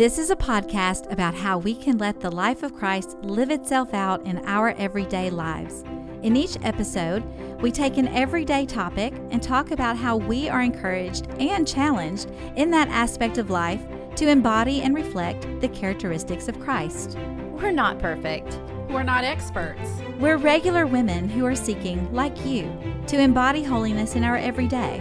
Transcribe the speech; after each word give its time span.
This 0.00 0.16
is 0.16 0.30
a 0.30 0.36
podcast 0.36 1.12
about 1.12 1.34
how 1.34 1.58
we 1.58 1.74
can 1.74 1.98
let 1.98 2.20
the 2.20 2.30
life 2.30 2.62
of 2.62 2.72
Christ 2.72 3.18
live 3.20 3.50
itself 3.50 3.92
out 3.92 4.24
in 4.24 4.38
our 4.46 4.70
everyday 4.78 5.28
lives. 5.28 5.84
In 6.22 6.36
each 6.36 6.56
episode, 6.62 7.22
we 7.60 7.70
take 7.70 7.98
an 7.98 8.08
everyday 8.08 8.64
topic 8.64 9.12
and 9.30 9.42
talk 9.42 9.72
about 9.72 9.98
how 9.98 10.16
we 10.16 10.48
are 10.48 10.62
encouraged 10.62 11.28
and 11.38 11.68
challenged 11.68 12.30
in 12.56 12.70
that 12.70 12.88
aspect 12.88 13.36
of 13.36 13.50
life 13.50 13.82
to 14.16 14.26
embody 14.26 14.80
and 14.80 14.94
reflect 14.94 15.46
the 15.60 15.68
characteristics 15.68 16.48
of 16.48 16.58
Christ. 16.60 17.18
We're 17.50 17.70
not 17.70 17.98
perfect. 17.98 18.58
We're 18.88 19.02
not 19.02 19.24
experts. 19.24 19.90
We're 20.18 20.38
regular 20.38 20.86
women 20.86 21.28
who 21.28 21.44
are 21.44 21.54
seeking, 21.54 22.10
like 22.10 22.46
you, 22.46 22.74
to 23.08 23.20
embody 23.20 23.62
holiness 23.62 24.16
in 24.16 24.24
our 24.24 24.38
everyday. 24.38 24.98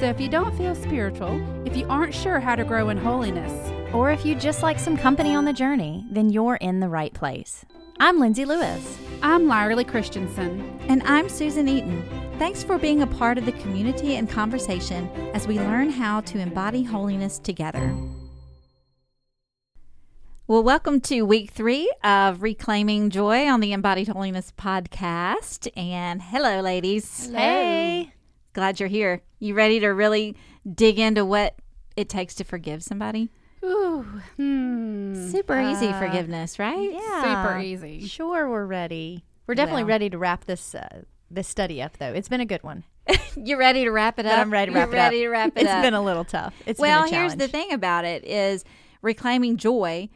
So 0.00 0.06
if 0.06 0.20
you 0.20 0.28
don't 0.28 0.56
feel 0.56 0.74
spiritual, 0.74 1.40
if 1.64 1.76
you 1.76 1.86
aren't 1.88 2.14
sure 2.14 2.40
how 2.40 2.56
to 2.56 2.64
grow 2.64 2.88
in 2.88 2.96
holiness, 2.96 3.59
Or 3.92 4.12
if 4.12 4.24
you 4.24 4.36
just 4.36 4.62
like 4.62 4.78
some 4.78 4.96
company 4.96 5.34
on 5.34 5.44
the 5.44 5.52
journey, 5.52 6.06
then 6.08 6.30
you're 6.30 6.54
in 6.56 6.78
the 6.78 6.88
right 6.88 7.12
place. 7.12 7.64
I'm 7.98 8.20
Lindsay 8.20 8.44
Lewis. 8.44 8.96
I'm 9.20 9.48
Lyerly 9.48 9.84
Christensen. 9.84 10.78
And 10.86 11.02
I'm 11.02 11.28
Susan 11.28 11.68
Eaton. 11.68 12.04
Thanks 12.38 12.62
for 12.62 12.78
being 12.78 13.02
a 13.02 13.06
part 13.08 13.36
of 13.36 13.46
the 13.46 13.52
community 13.52 14.14
and 14.14 14.30
conversation 14.30 15.10
as 15.34 15.48
we 15.48 15.58
learn 15.58 15.90
how 15.90 16.20
to 16.20 16.38
embody 16.38 16.84
holiness 16.84 17.40
together. 17.40 17.92
Well, 20.46 20.62
welcome 20.62 21.00
to 21.02 21.22
week 21.22 21.50
three 21.50 21.92
of 22.04 22.42
Reclaiming 22.42 23.10
Joy 23.10 23.48
on 23.48 23.58
the 23.58 23.72
Embodied 23.72 24.06
Holiness 24.06 24.52
podcast. 24.56 25.68
And 25.76 26.22
hello, 26.22 26.60
ladies. 26.60 27.28
Hey. 27.28 28.12
Glad 28.52 28.78
you're 28.78 28.88
here. 28.88 29.22
You 29.40 29.54
ready 29.54 29.80
to 29.80 29.88
really 29.88 30.36
dig 30.72 31.00
into 31.00 31.24
what 31.24 31.56
it 31.96 32.08
takes 32.08 32.36
to 32.36 32.44
forgive 32.44 32.84
somebody? 32.84 33.32
Ooh, 33.64 34.02
hmm. 34.36 35.30
Super 35.30 35.60
easy 35.60 35.88
Uh, 35.88 35.98
forgiveness, 36.00 36.58
right? 36.58 36.92
Yeah. 36.92 37.42
Super 37.44 37.58
easy. 37.60 38.06
Sure, 38.06 38.48
we're 38.48 38.64
ready. 38.66 39.24
We're 39.46 39.54
definitely 39.54 39.82
Well. 39.84 39.88
ready 39.90 40.10
to 40.10 40.18
wrap 40.18 40.44
this 40.46 40.74
uh, 40.74 41.02
this 41.30 41.46
study 41.48 41.80
up, 41.82 41.98
though. 41.98 42.12
It's 42.12 42.28
been 42.28 42.40
a 42.40 42.46
good 42.46 42.62
one. 42.62 42.84
You're 43.36 43.58
ready 43.58 43.84
to 43.84 43.90
wrap 43.90 44.18
it 44.18 44.24
But 44.24 44.32
up? 44.32 44.38
I'm 44.38 44.50
ready 44.52 44.72
to 44.72 44.78
You're 44.78 44.86
wrap 44.86 44.94
it 44.94 44.98
up. 44.98 45.04
ready 45.10 45.20
to 45.20 45.28
wrap 45.28 45.56
it 45.56 45.62
It's 45.62 45.70
up. 45.70 45.82
been 45.82 45.94
a 45.94 46.02
little 46.02 46.24
tough. 46.24 46.54
It's 46.66 46.80
well, 46.80 47.04
been 47.04 47.14
a 47.14 47.16
here's 47.16 47.36
the 47.36 47.48
thing 47.48 47.72
about 47.72 48.04
it 48.04 48.24
is 48.24 48.64
reclaiming 49.02 49.56
joy. 49.56 50.08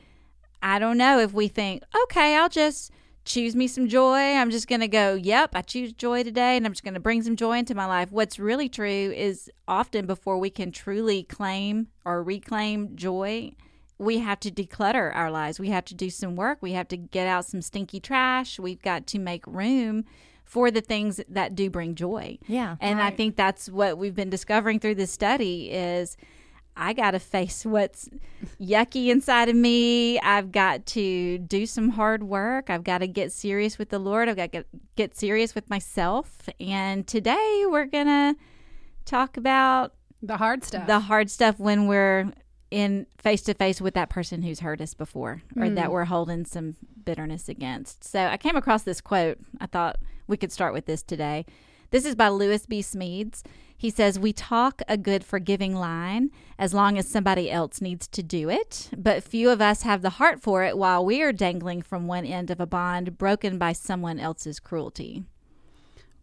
I 0.63 0.79
don't 0.79 0.97
know 0.97 1.19
if 1.19 1.33
we 1.33 1.49
think, 1.49 1.83
okay, 2.05 2.37
I'll 2.37 2.49
just 2.49 2.91
choose 3.25 3.57
me 3.57 3.67
some 3.67 3.89
joy. 3.89 4.19
I'm 4.19 4.51
just 4.51 4.69
going 4.69 4.81
to 4.81 4.89
go, 4.89 5.15
yep, 5.15 5.51
I 5.55 5.63
choose 5.63 5.93
joy 5.93 6.23
today 6.23 6.57
and 6.57 6.67
I'm 6.67 6.73
just 6.73 6.85
going 6.85 6.95
to 6.95 7.01
bring 7.01 7.23
some 7.23 7.37
joy 7.37 7.59
into 7.59 7.75
my 7.75 7.87
life. 7.87 8.13
What's 8.13 8.39
really 8.39 8.69
true 8.69 9.13
is 9.17 9.51
often 9.67 10.07
before 10.07 10.39
we 10.39 10.51
can 10.51 10.71
truly 10.73 11.23
claim 11.23 11.89
or 12.05 12.23
reclaim 12.23 12.97
joy, 12.97 13.53
we 13.99 14.19
have 14.19 14.41
to 14.41 14.51
declutter 14.51 15.15
our 15.15 15.31
lives. 15.31 15.59
We 15.59 15.69
have 15.71 15.85
to 15.87 15.95
do 15.95 16.11
some 16.11 16.37
work. 16.37 16.59
We 16.61 16.73
have 16.73 16.89
to 16.89 16.97
get 16.97 17.27
out 17.27 17.47
some 17.47 17.63
stinky 17.63 18.01
trash. 18.01 18.59
We've 18.59 18.83
got 18.83 19.07
to 19.09 19.19
make 19.19 19.47
room 19.47 20.05
for 20.45 20.71
the 20.71 20.83
things 20.83 21.21
that 21.29 21.55
do 21.55 21.71
bring 21.71 21.95
joy. 21.95 22.39
Yeah. 22.47 22.77
And 22.81 23.01
I 23.01 23.11
think 23.11 23.37
that's 23.37 23.69
what 23.71 23.97
we've 23.97 24.15
been 24.15 24.31
discovering 24.31 24.79
through 24.79 24.97
this 24.97 25.11
study 25.11 25.71
is 25.71 26.19
I 26.77 26.93
got 26.93 27.13
to 27.13 27.19
face 27.19 27.65
what's 27.65 28.09
yucky 28.61 29.09
inside 29.09 29.49
of 29.49 29.57
me. 29.57 30.19
I've 30.21 30.51
got 30.51 30.87
to 30.87 31.39
do 31.39 31.67
some 31.67 31.91
hard 31.91 32.25
work. 32.25 32.71
I've 32.71 32.85
got 32.85 32.99
to 32.99 33.07
get 33.07 33.33
serious 33.33 33.79
with 33.79 33.91
the 33.91 33.99
Lord. 33.99 34.29
I've 34.29 34.37
got 34.37 34.53
to 34.53 34.59
get, 34.59 34.67
get 34.97 35.17
serious 35.17 35.55
with 35.55 35.71
myself. 35.71 36.49
And 36.59 37.07
today 37.07 37.65
we're 37.67 37.87
going 37.87 38.07
to 38.07 38.37
talk 39.05 39.37
about 39.37 39.95
The 40.23 40.37
hard 40.37 40.65
stuff. 40.65 40.87
the 40.87 41.01
hard 41.01 41.31
stuff 41.31 41.59
when 41.59 41.87
we're 41.87 42.33
in 42.71 43.07
face 43.19 43.43
to 43.43 43.55
face 43.55 43.81
with 43.81 43.95
that 43.95 44.11
person 44.11 44.43
who's 44.43 44.61
hurt 44.61 44.81
us 44.81 44.95
before 44.95 45.43
or 45.57 45.71
that 45.71 45.87
hmm. 45.87 45.93
we're 45.93 46.05
holding 46.07 46.45
some 46.45 46.75
bitterness 47.05 47.49
against. 47.49 48.03
So 48.03 48.27
I 48.27 48.37
came 48.37 48.57
across 48.57 48.83
this 48.83 49.01
quote. 49.01 49.39
I 49.61 49.67
thought 49.67 49.99
we 50.27 50.37
could 50.37 50.51
start 50.51 50.73
with 50.73 50.87
this 50.87 51.03
today. 51.03 51.47
This 51.91 52.05
is 52.05 52.17
by 52.17 52.29
Lewis 52.31 52.67
B. 52.67 52.81
Smedes. 52.81 53.43
He 53.77 53.91
says, 53.91 54.19
We 54.19 54.33
talk 54.33 54.81
a 54.89 54.97
good 54.97 55.25
forgiving 55.25 55.75
line 55.75 56.31
as 56.59 56.73
long 56.73 56.97
as 56.97 57.07
somebody 57.09 57.51
else 57.51 57.81
needs 57.81 58.07
to 58.09 58.23
do 58.23 58.49
it, 58.49 58.89
but 58.97 59.23
few 59.23 59.51
of 59.51 59.61
us 59.61 59.83
have 59.83 60.01
the 60.03 60.11
heart 60.11 60.41
for 60.41 60.63
it 60.65 60.79
while 60.79 61.05
we 61.05 61.21
are 61.23 61.33
dangling 61.33 61.83
from 61.83 62.07
one 62.07 62.25
end 62.25 62.51
of 62.51 62.61
a 62.61 62.67
bond 62.67 63.19
broken 63.19 63.59
by 63.59 63.73
someone 63.73 64.19
else's 64.21 64.59
cruelty. 64.61 65.25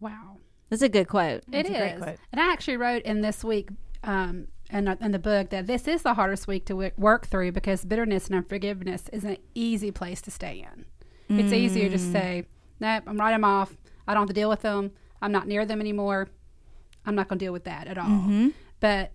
wow. 0.00 0.36
That's 0.70 0.80
a 0.82 0.88
good 0.88 1.06
quote. 1.06 1.42
It 1.52 1.64
That's 1.66 1.68
a 1.68 1.72
great 1.72 1.98
quote. 1.98 2.16
And 2.32 2.40
I 2.40 2.50
actually 2.50 2.78
wrote 2.78 3.02
in 3.02 3.20
this 3.20 3.44
week, 3.44 3.68
um, 4.04 4.48
in, 4.70 4.88
in 4.88 5.12
the 5.12 5.18
book, 5.18 5.50
that 5.50 5.66
this 5.66 5.86
is 5.86 6.00
the 6.00 6.14
hardest 6.14 6.48
week 6.48 6.64
to 6.64 6.72
w- 6.72 6.90
work 6.96 7.26
through 7.26 7.52
because 7.52 7.84
bitterness 7.84 8.28
and 8.28 8.36
unforgiveness 8.36 9.10
is 9.12 9.22
an 9.24 9.36
easy 9.54 9.90
place 9.90 10.22
to 10.22 10.30
stay 10.30 10.66
in. 10.72 10.86
It's 11.38 11.52
easier 11.52 11.90
to 11.90 11.96
Mm. 11.98 12.12
say, 12.12 12.46
nope, 12.80 13.04
I'm 13.06 13.18
writing 13.18 13.34
them 13.34 13.44
off. 13.44 13.76
I 14.08 14.14
don't 14.14 14.22
have 14.22 14.28
to 14.28 14.34
deal 14.34 14.48
with 14.48 14.62
them. 14.62 14.92
I'm 15.20 15.30
not 15.30 15.46
near 15.46 15.66
them 15.66 15.80
anymore. 15.80 16.28
I'm 17.06 17.14
not 17.14 17.28
going 17.28 17.38
to 17.38 17.44
deal 17.44 17.52
with 17.52 17.64
that 17.64 17.86
at 17.86 17.98
all. 17.98 18.06
Mm-hmm. 18.06 18.48
But 18.80 19.12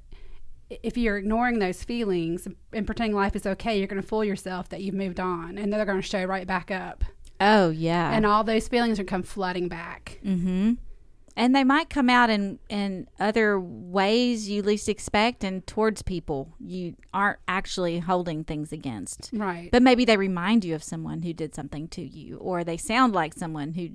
if 0.69 0.97
you're 0.97 1.17
ignoring 1.17 1.59
those 1.59 1.83
feelings 1.83 2.47
and 2.73 2.85
pretending 2.85 3.15
life 3.15 3.35
is 3.35 3.45
okay, 3.45 3.77
you're 3.77 3.87
going 3.87 4.01
to 4.01 4.07
fool 4.07 4.23
yourself 4.25 4.69
that 4.69 4.81
you've 4.81 4.95
moved 4.95 5.19
on, 5.19 5.57
and 5.57 5.71
they're 5.71 5.85
going 5.85 6.01
to 6.01 6.07
show 6.07 6.23
right 6.25 6.45
back 6.47 6.71
up, 6.71 7.03
Oh, 7.39 7.69
yeah. 7.69 8.11
and 8.11 8.25
all 8.25 8.43
those 8.43 8.67
feelings 8.67 8.99
are 8.99 9.03
come 9.05 9.23
flooding 9.23 9.67
back. 9.69 10.19
Mm-hmm. 10.25 10.73
And 11.37 11.55
they 11.55 11.63
might 11.63 11.87
come 11.91 12.09
out 12.09 12.31
in 12.31 12.57
in 12.67 13.07
other 13.19 13.59
ways 13.59 14.49
you 14.49 14.63
least 14.63 14.89
expect, 14.89 15.43
and 15.43 15.65
towards 15.67 16.01
people 16.01 16.55
you 16.59 16.95
aren't 17.13 17.37
actually 17.47 17.99
holding 17.99 18.43
things 18.43 18.71
against. 18.71 19.29
Right. 19.31 19.69
But 19.71 19.83
maybe 19.83 20.03
they 20.03 20.17
remind 20.17 20.65
you 20.65 20.73
of 20.73 20.83
someone 20.83 21.21
who 21.21 21.33
did 21.33 21.53
something 21.53 21.89
to 21.89 22.01
you, 22.01 22.37
or 22.37 22.63
they 22.63 22.75
sound 22.75 23.13
like 23.13 23.35
someone 23.35 23.73
who, 23.73 23.89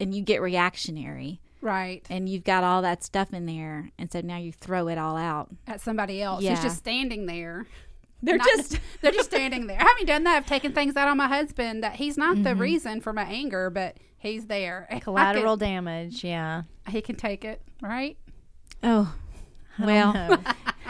and 0.00 0.14
you 0.14 0.22
get 0.22 0.40
reactionary, 0.40 1.42
right. 1.66 2.06
and 2.08 2.28
you've 2.28 2.44
got 2.44 2.64
all 2.64 2.82
that 2.82 3.02
stuff 3.04 3.32
in 3.34 3.46
there, 3.46 3.90
and 3.98 4.10
so 4.10 4.20
now 4.20 4.38
you 4.38 4.52
throw 4.52 4.88
it 4.88 4.98
all 4.98 5.16
out. 5.16 5.48
At 5.66 5.80
somebody 5.80 6.22
else 6.22 6.42
Yeah. 6.42 6.50
who's 6.54 6.62
just 6.62 6.78
standing 6.78 7.26
there. 7.26 7.66
They're 8.22 8.38
Not- 8.38 8.46
just 8.46 8.78
they're 9.02 9.12
just 9.12 9.30
standing 9.30 9.66
there. 9.66 9.78
I 9.80 9.84
haven't 9.84 10.06
done 10.06 10.24
that. 10.24 10.36
I've 10.36 10.46
taken 10.46 10.72
things 10.72 10.96
out 10.96 11.08
on 11.08 11.16
my 11.16 11.28
husband 11.28 11.82
that 11.84 11.96
he's 11.96 12.16
not 12.16 12.42
the 12.42 12.50
mm-hmm. 12.50 12.60
reason 12.60 13.00
for 13.00 13.12
my 13.12 13.24
anger, 13.24 13.68
but 13.70 13.98
he's 14.18 14.46
there. 14.46 14.88
Collateral 15.02 15.56
can- 15.58 15.68
damage. 15.68 16.24
Yeah. 16.24 16.62
he 16.88 17.02
can 17.02 17.16
take 17.16 17.44
it, 17.44 17.60
right? 17.82 18.16
oh, 18.82 19.14
well, 19.78 20.38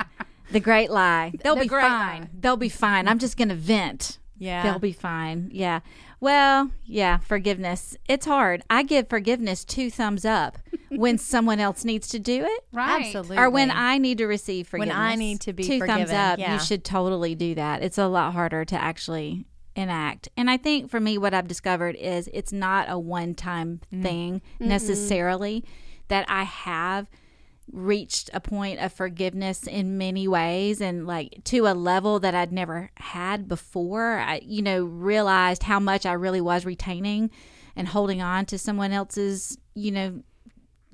the 0.53 0.60
great 0.60 0.91
lie. 0.91 1.32
They'll 1.42 1.56
The 1.56 1.62
be 1.62 1.69
fine. 1.69 1.81
lie. 1.81 2.28
They'll 2.38 2.56
be 2.56 2.69
fine. 2.69 3.09
I'm 3.09 3.19
just 3.19 3.36
gonna 3.36 3.54
vent. 3.54 4.19
Yeah. 4.38 4.62
They'll 4.62 4.78
be 4.78 4.92
fine. 4.92 5.50
Yeah. 5.52 5.80
Well, 6.20 6.70
yeah, 6.84 7.19
forgiveness. 7.19 7.97
It's 8.08 8.26
hard. 8.26 8.62
I 8.70 8.82
give 8.82 9.08
forgiveness 9.08 9.64
two 9.64 9.91
thumbs 9.91 10.24
up 10.24 10.58
when 10.91 11.19
someone 11.19 11.60
else 11.60 11.84
needs 11.84 12.08
to 12.08 12.19
do 12.19 12.44
it 12.44 12.64
Right. 12.72 13.06
Absolutely. 13.06 13.38
or 13.38 13.50
when 13.50 13.70
I 13.70 13.98
need 13.98 14.19
to 14.19 14.26
receive 14.26 14.66
forgiveness. 14.69 14.94
When. 14.97 15.02
I 15.04 15.14
need 15.14 15.41
to 15.42 15.52
be 15.52 15.62
two 15.64 15.80
thumbs 15.80 16.10
up. 16.10 16.38
yeah. 16.38 16.54
You 16.54 16.60
should 16.60 16.84
totally 16.84 17.34
do 17.34 17.54
that. 17.56 17.82
It's 17.82 17.98
a 17.98 18.06
lot 18.08 18.32
harder 18.32 18.64
to 18.64 18.76
actually 18.76 19.44
enact. 19.74 20.28
And 20.38 20.48
I 20.50 20.56
think 20.56 20.91
for 20.91 21.00
me 21.00 21.18
what 21.18 21.34
I've 21.34 21.48
discovered 21.48 21.97
is 21.97 22.30
it's 22.32 22.53
not 22.53 22.86
a 22.88 22.98
one-time 22.98 23.80
Mm. 23.92 24.03
thing 24.03 24.42
necessarily 24.58 25.64
that 26.08 26.24
I 26.28 26.44
have 26.44 27.06
reached 27.72 28.31
a 28.32 28.41
point 28.41 28.78
of 28.81 28.93
forgiveness 28.93 29.66
in 29.66 29.99
many 29.99 30.28
ways 30.28 30.81
and 30.81 31.06
like 31.06 31.43
to 31.44 31.66
a 31.66 31.75
level 31.75 32.21
that 32.21 32.34
I'd 32.34 32.53
never 32.53 32.91
had 32.97 33.49
before. 33.49 34.19
I 34.19 34.41
you 34.44 34.62
know 34.62 34.84
realized 34.84 35.65
how 35.65 35.81
much 35.81 36.06
I 36.06 36.12
really 36.12 36.41
was 36.41 36.65
retaining 36.65 37.31
and 37.75 37.88
holding 37.88 38.22
on 38.22 38.47
to 38.47 38.59
someone 38.59 38.93
else's, 38.93 39.59
you 39.75 39.91
know, 39.91 40.22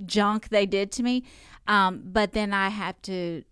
junk 0.05 0.49
they 0.49 0.67
did 0.67 0.91
to 0.93 1.03
me. 1.03 1.25
Um, 1.69 2.03
but 2.05 2.33
then 2.33 2.53
I 2.53 2.71
have 2.71 3.01
to 3.03 3.45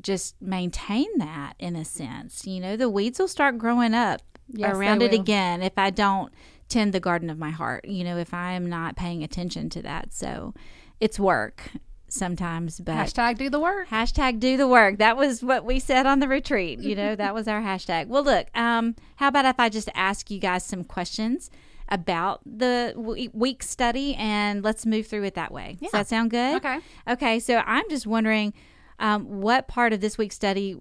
just 0.00 0.40
maintain 0.40 1.06
that 1.18 1.54
in 1.58 1.76
a 1.76 1.84
sense. 1.84 2.46
You 2.46 2.60
know, 2.60 2.76
the 2.76 2.88
weeds 2.88 3.18
will 3.18 3.28
start 3.28 3.58
growing 3.58 3.94
up 3.94 4.22
Yes, 4.48 4.74
around 4.76 5.02
it 5.02 5.10
will. 5.12 5.20
again 5.20 5.62
if 5.62 5.76
I 5.76 5.90
don't 5.90 6.32
tend 6.68 6.92
the 6.92 7.00
garden 7.00 7.28
of 7.30 7.38
my 7.38 7.50
heart, 7.50 7.86
you 7.86 8.04
know, 8.04 8.16
if 8.16 8.32
I 8.32 8.52
am 8.52 8.66
not 8.66 8.96
paying 8.96 9.22
attention 9.22 9.68
to 9.70 9.82
that. 9.82 10.12
So 10.14 10.54
it's 11.00 11.18
work 11.20 11.72
sometimes, 12.08 12.80
but 12.80 12.94
Hashtag 12.94 13.38
do 13.38 13.50
the 13.50 13.60
work. 13.60 13.88
Hashtag 13.88 14.38
do 14.40 14.56
the 14.56 14.68
work. 14.68 14.98
That 14.98 15.16
was 15.16 15.42
what 15.42 15.64
we 15.64 15.78
said 15.78 16.06
on 16.06 16.20
the 16.20 16.28
retreat. 16.28 16.78
You 16.80 16.94
know, 16.94 17.14
that 17.16 17.34
was 17.34 17.48
our 17.48 17.60
hashtag. 17.70 18.06
Well, 18.08 18.22
look, 18.24 18.46
um, 18.56 18.94
how 19.16 19.28
about 19.28 19.44
if 19.44 19.58
I 19.58 19.68
just 19.68 19.88
ask 19.94 20.30
you 20.30 20.38
guys 20.38 20.64
some 20.64 20.84
questions 20.84 21.50
about 21.88 22.40
the 22.44 22.92
week 23.32 23.62
study 23.62 24.14
and 24.16 24.62
let's 24.64 24.84
move 24.86 25.06
through 25.06 25.24
it 25.24 25.34
that 25.34 25.52
way? 25.52 25.78
Does 25.80 25.92
that 25.92 26.08
sound 26.08 26.30
good? 26.30 26.56
Okay. 26.56 26.78
Okay. 27.08 27.40
So 27.40 27.58
I'm 27.64 27.88
just 27.90 28.06
wondering 28.06 28.52
um, 28.98 29.40
what 29.40 29.68
part 29.68 29.92
of 29.92 30.00
this 30.00 30.16
week's 30.18 30.36
study 30.36 30.76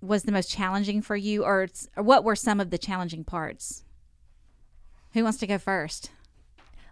was 0.00 0.24
the 0.24 0.32
most 0.32 0.50
challenging 0.50 1.00
for 1.02 1.16
you, 1.16 1.42
or, 1.44 1.62
it's- 1.64 1.88
or 1.96 2.02
what 2.02 2.22
were 2.22 2.36
some 2.36 2.60
of 2.60 2.70
the 2.70 2.78
challenging 2.78 3.24
parts? 3.24 3.82
Who 5.14 5.24
wants 5.24 5.38
to 5.38 5.46
go 5.46 5.58
first? 5.58 6.10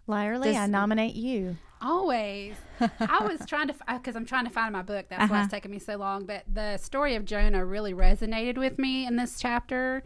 Lyerly, 0.08 0.44
Does- 0.46 0.56
I 0.56 0.66
nominate 0.66 1.14
you. 1.14 1.56
Always. 1.84 2.54
I 2.80 3.24
was 3.24 3.46
trying 3.46 3.68
to 3.68 3.74
because 3.92 4.16
I'm 4.16 4.26
trying 4.26 4.44
to 4.44 4.50
find 4.50 4.72
my 4.72 4.82
book. 4.82 5.06
That's 5.08 5.30
why 5.30 5.36
Uh-huh. 5.36 5.44
it's 5.44 5.52
taking 5.52 5.70
me 5.70 5.78
so 5.78 5.96
long. 5.96 6.24
But 6.26 6.42
the 6.52 6.76
story 6.78 7.14
of 7.14 7.24
Jonah 7.24 7.64
really 7.64 7.94
resonated 7.94 8.56
with 8.58 8.78
me 8.78 9.06
in 9.06 9.16
this 9.16 9.38
chapter 9.38 10.02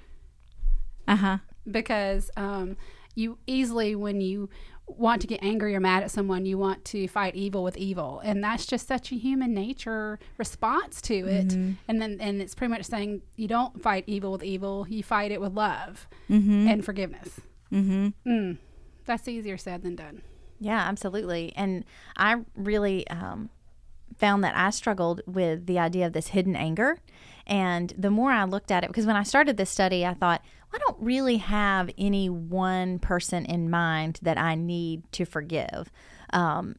Uh 1.07 1.17
huh. 1.17 1.39
because 1.71 2.31
um, 2.37 2.77
you 3.15 3.39
easily, 3.47 3.95
when 3.95 4.21
you 4.21 4.51
want 4.87 5.21
to 5.21 5.27
get 5.27 5.43
angry 5.43 5.75
or 5.75 5.81
mad 5.81 6.03
at 6.03 6.11
someone, 6.11 6.47
you 6.47 6.57
want 6.57 6.83
to 6.83 7.07
fight 7.09 7.35
evil 7.35 7.63
with 7.63 7.77
evil, 7.77 8.21
and 8.25 8.43
that's 8.43 8.65
just 8.65 8.87
such 8.89 9.13
a 9.13 9.17
human 9.17 9.53
nature 9.53 10.19
response 10.39 11.03
to 11.03 11.15
it. 11.15 11.49
Mm-hmm. 11.49 11.73
And 11.89 12.01
then, 12.01 12.17
and 12.21 12.41
it's 12.41 12.55
pretty 12.55 12.71
much 12.73 12.85
saying 12.85 13.21
you 13.37 13.49
don't 13.49 13.83
fight 13.83 14.05
evil 14.07 14.33
with 14.33 14.43
evil; 14.43 14.87
you 14.89 15.03
fight 15.03 15.31
it 15.31 15.41
with 15.41 15.53
love 15.53 16.09
Mm-hmm. 16.31 16.69
and 16.69 16.85
forgiveness. 16.85 17.41
Mm-hmm. 17.73 18.09
Mm, 18.31 18.57
that's 19.05 19.29
easier 19.29 19.59
said 19.59 19.83
than 19.83 19.95
done. 19.97 20.23
Yeah, 20.61 20.81
absolutely. 20.81 21.53
And 21.57 21.85
I 22.17 22.37
really 22.57 23.07
um, 23.09 23.51
found 24.17 24.43
that 24.45 24.57
I 24.57 24.71
struggled 24.71 25.23
with 25.27 25.67
the 25.67 25.79
idea 25.79 26.07
of 26.07 26.13
this 26.13 26.29
hidden 26.29 26.57
anger. 26.57 26.99
And 27.47 27.93
the 27.97 28.11
more 28.11 28.31
I 28.31 28.45
looked 28.45 28.71
at 28.71 28.85
it, 28.85 28.89
because 28.89 29.07
when 29.07 29.17
I 29.17 29.23
started 29.23 29.57
this 29.57 29.71
study, 29.71 30.05
I 30.05 30.15
thought, 30.15 30.43
well, 30.71 30.81
I 30.83 30.85
don't 30.87 31.03
really 31.03 31.39
have 31.39 31.91
any 31.97 32.29
one 32.29 32.99
person 32.99 33.45
in 33.47 33.71
mind 33.71 34.19
that 34.23 34.37
I 34.37 34.55
need 34.55 35.11
to 35.13 35.25
forgive. 35.25 35.91
Um, 36.31 36.77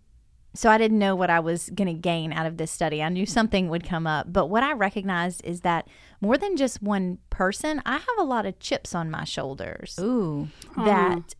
so 0.53 0.69
I 0.69 0.77
didn't 0.77 0.99
know 0.99 1.15
what 1.15 1.29
I 1.29 1.39
was 1.39 1.69
going 1.69 1.87
to 1.87 1.93
gain 1.93 2.33
out 2.33 2.45
of 2.45 2.57
this 2.57 2.71
study. 2.71 3.01
I 3.03 3.09
knew 3.09 3.25
something 3.25 3.69
would 3.69 3.83
come 3.83 4.07
up, 4.07 4.33
but 4.33 4.47
what 4.47 4.63
I 4.63 4.73
recognized 4.73 5.45
is 5.45 5.61
that 5.61 5.87
more 6.21 6.37
than 6.37 6.57
just 6.57 6.81
one 6.81 7.19
person, 7.29 7.81
I 7.85 7.93
have 7.93 8.17
a 8.19 8.23
lot 8.23 8.45
of 8.45 8.59
chips 8.59 8.95
on 8.95 9.11
my 9.11 9.23
shoulders 9.23 9.97
Ooh. 9.99 10.49
that 10.75 11.35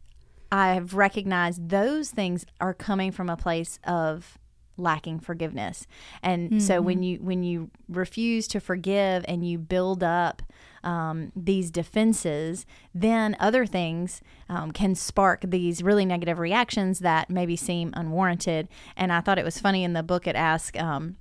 I've 0.51 0.93
recognized 0.93 1.69
those 1.69 2.09
things 2.09 2.45
are 2.59 2.73
coming 2.73 3.11
from 3.11 3.29
a 3.29 3.37
place 3.37 3.79
of 3.83 4.37
lacking 4.77 5.19
forgiveness. 5.19 5.85
And 6.23 6.63
so 6.63 6.81
when 6.81 7.03
you 7.03 7.17
when 7.17 7.43
you 7.43 7.69
refuse 7.87 8.47
to 8.47 8.59
forgive 8.59 9.25
and 9.27 9.45
you 9.45 9.57
build 9.57 10.03
up 10.03 10.41
um, 10.83 11.31
these 11.35 11.69
defenses, 11.69 12.65
then 12.95 13.35
other 13.39 13.65
things 13.65 14.21
um, 14.47 14.71
can 14.71 14.95
spark 14.95 15.41
these 15.45 15.83
really 15.83 16.05
negative 16.05 16.39
reactions 16.39 16.99
that 16.99 17.29
maybe 17.29 17.55
seem 17.55 17.91
unwarranted. 17.95 18.69
And 18.95 19.11
I 19.11 19.19
thought 19.19 19.37
it 19.37 19.45
was 19.45 19.59
funny 19.59 19.83
in 19.83 19.93
the 19.93 20.03
book 20.03 20.25
it 20.25 20.35
asked. 20.35 20.77
Um, 20.77 21.17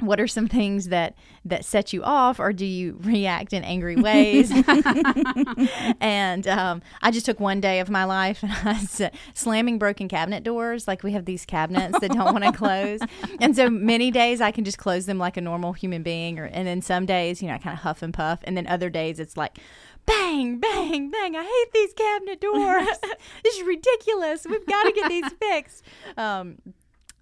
what 0.00 0.20
are 0.20 0.26
some 0.26 0.48
things 0.48 0.88
that 0.88 1.14
that 1.44 1.64
set 1.64 1.92
you 1.92 2.02
off 2.02 2.40
or 2.40 2.52
do 2.52 2.66
you 2.66 2.98
react 3.02 3.52
in 3.52 3.62
angry 3.64 3.96
ways? 3.96 4.52
And 6.00 6.46
um, 6.48 6.82
i 7.02 7.10
just 7.10 7.26
took 7.26 7.40
one 7.40 7.60
day 7.60 7.80
of 7.80 7.88
my 7.88 8.04
life 8.04 8.42
and 8.42 8.52
i 8.52 8.72
was 8.80 9.00
uh, 9.00 9.10
slamming 9.34 9.78
broken 9.78 10.08
cabinet 10.08 10.42
doors 10.42 10.86
like 10.88 11.02
we 11.02 11.12
have 11.12 11.24
these 11.24 11.44
cabinets 11.46 11.98
that 12.00 12.10
don't 12.10 12.32
want 12.32 12.44
to 12.44 12.52
close. 12.52 13.00
And 13.40 13.54
so 13.56 13.70
many 13.70 14.10
days 14.10 14.40
i 14.40 14.50
can 14.50 14.64
just 14.64 14.78
close 14.78 15.06
them 15.06 15.18
like 15.18 15.36
a 15.36 15.40
normal 15.40 15.72
human 15.72 16.02
being 16.02 16.38
or 16.38 16.44
and 16.44 16.66
then 16.66 16.82
some 16.82 17.06
days 17.06 17.40
you 17.40 17.48
know 17.48 17.54
i 17.54 17.58
kind 17.58 17.74
of 17.74 17.82
huff 17.82 18.02
and 18.02 18.12
puff 18.12 18.40
and 18.44 18.56
then 18.56 18.66
other 18.66 18.90
days 18.90 19.18
it's 19.18 19.36
like 19.36 19.58
bang 20.06 20.58
bang 20.58 21.10
bang 21.10 21.36
i 21.36 21.42
hate 21.42 21.72
these 21.72 21.92
cabinet 21.94 22.40
doors. 22.40 22.88
This 23.42 23.56
is 23.56 23.62
ridiculous. 23.62 24.46
We've 24.48 24.66
got 24.66 24.84
to 24.84 24.92
get 24.92 25.08
these 25.08 25.30
fixed. 25.40 25.84
Um, 26.16 26.58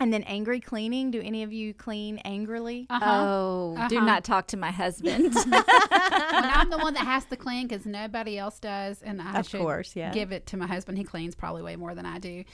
and 0.01 0.13
then 0.13 0.23
angry 0.25 0.59
cleaning. 0.61 1.11
Do 1.11 1.21
any 1.21 1.43
of 1.43 1.53
you 1.53 1.73
clean 1.75 2.19
angrily? 2.19 2.87
Uh-huh. 2.91 3.05
Oh, 3.07 3.87
do 3.89 3.97
Uh-huh. 3.99 4.07
not 4.07 4.25
talk 4.25 4.47
to 4.49 4.57
my 4.57 4.71
husband. 4.71 5.35
when 5.45 5.55
I'm 5.57 6.71
the 6.71 6.79
one 6.79 6.95
that 6.95 7.05
has 7.05 7.25
to 7.27 7.37
clean 7.37 7.69
because 7.69 7.87
nobody 7.87 8.39
else 8.39 8.59
does, 8.59 9.03
and 9.03 9.21
I 9.23 9.39
Of 9.39 9.49
should 9.49 9.61
course, 9.61 9.95
yeah. 9.97 10.13
give 10.13 10.33
it 10.33 10.47
to 10.47 10.57
my 10.57 10.67
husband. 10.67 10.99
He 10.99 11.05
cleans 11.05 11.35
probably 11.35 11.63
way 11.63 11.77
more 11.77 11.95
than 11.95 12.07
I 12.07 12.19
do, 12.19 12.45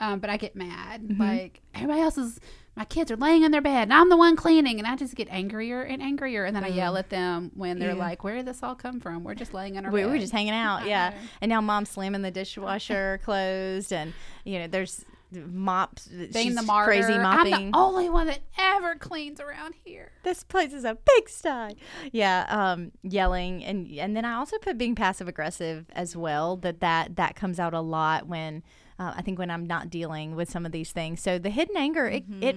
um, 0.00 0.18
but 0.20 0.28
I 0.30 0.36
get 0.36 0.54
mad. 0.56 1.02
Mm-hmm. 1.02 1.20
Like 1.22 1.60
everybody 1.74 2.00
else 2.00 2.18
is, 2.18 2.40
my 2.76 2.84
kids 2.84 3.10
are 3.10 3.16
laying 3.16 3.42
in 3.42 3.50
their 3.52 3.60
bed, 3.62 3.84
and 3.84 3.94
I'm 3.94 4.08
the 4.08 4.16
one 4.16 4.36
cleaning, 4.36 4.78
and 4.78 4.86
I 4.86 4.94
just 4.94 5.14
get 5.16 5.28
angrier 5.30 5.82
and 5.82 6.00
angrier, 6.02 6.44
and 6.44 6.54
then 6.54 6.62
I 6.64 6.68
yell 6.68 6.96
at 6.96 7.10
them 7.10 7.50
when 7.54 7.78
they're 7.80 7.90
Yeah. 7.90 7.94
like, 7.94 8.22
"Where 8.22 8.36
did 8.36 8.46
this 8.46 8.62
all 8.62 8.74
come 8.76 9.00
from? 9.00 9.24
We're 9.24 9.34
just 9.34 9.52
laying 9.54 9.74
in 9.76 9.84
our 9.84 9.90
bed. 9.90 9.94
we 9.96 10.02
bed." 10.02 10.10
were 10.12 10.18
just 10.18 10.32
hanging 10.32 10.52
out, 10.52 10.86
yeah. 10.86 11.12
And 11.40 11.48
now 11.48 11.60
mom's 11.60 11.88
slamming 11.90 12.22
the 12.22 12.30
dishwasher 12.30 13.18
closed, 13.24 13.92
and 13.92 14.12
you 14.44 14.58
know 14.60 14.66
there's 14.68 15.04
mops. 15.32 16.08
she's 16.32 16.54
the 16.54 16.62
martyr. 16.62 16.90
crazy 16.90 17.18
mopping. 17.18 17.54
I'm 17.54 17.70
the 17.70 17.78
only 17.78 18.08
one 18.08 18.26
that 18.28 18.40
ever 18.58 18.94
cleans 18.96 19.40
around 19.40 19.74
here. 19.84 20.12
this 20.22 20.42
place 20.44 20.72
is 20.72 20.84
a 20.84 20.96
pigsty. 20.96 21.76
Yeah, 22.12 22.46
um, 22.48 22.92
yelling 23.02 23.64
and 23.64 23.86
and 23.86 24.16
then 24.16 24.24
I 24.24 24.34
also 24.34 24.58
put 24.58 24.78
being 24.78 24.94
passive 24.94 25.28
aggressive 25.28 25.86
as 25.92 26.16
well. 26.16 26.56
That 26.56 26.80
that 26.80 27.16
that 27.16 27.36
comes 27.36 27.60
out 27.60 27.74
a 27.74 27.80
lot 27.80 28.26
when 28.26 28.62
uh, 28.98 29.14
I 29.16 29.22
think 29.22 29.38
when 29.38 29.50
I'm 29.50 29.66
not 29.66 29.90
dealing 29.90 30.34
with 30.34 30.50
some 30.50 30.66
of 30.66 30.72
these 30.72 30.92
things. 30.92 31.20
So 31.20 31.38
the 31.38 31.50
hidden 31.50 31.76
anger, 31.76 32.06
it 32.06 32.24
it 32.40 32.56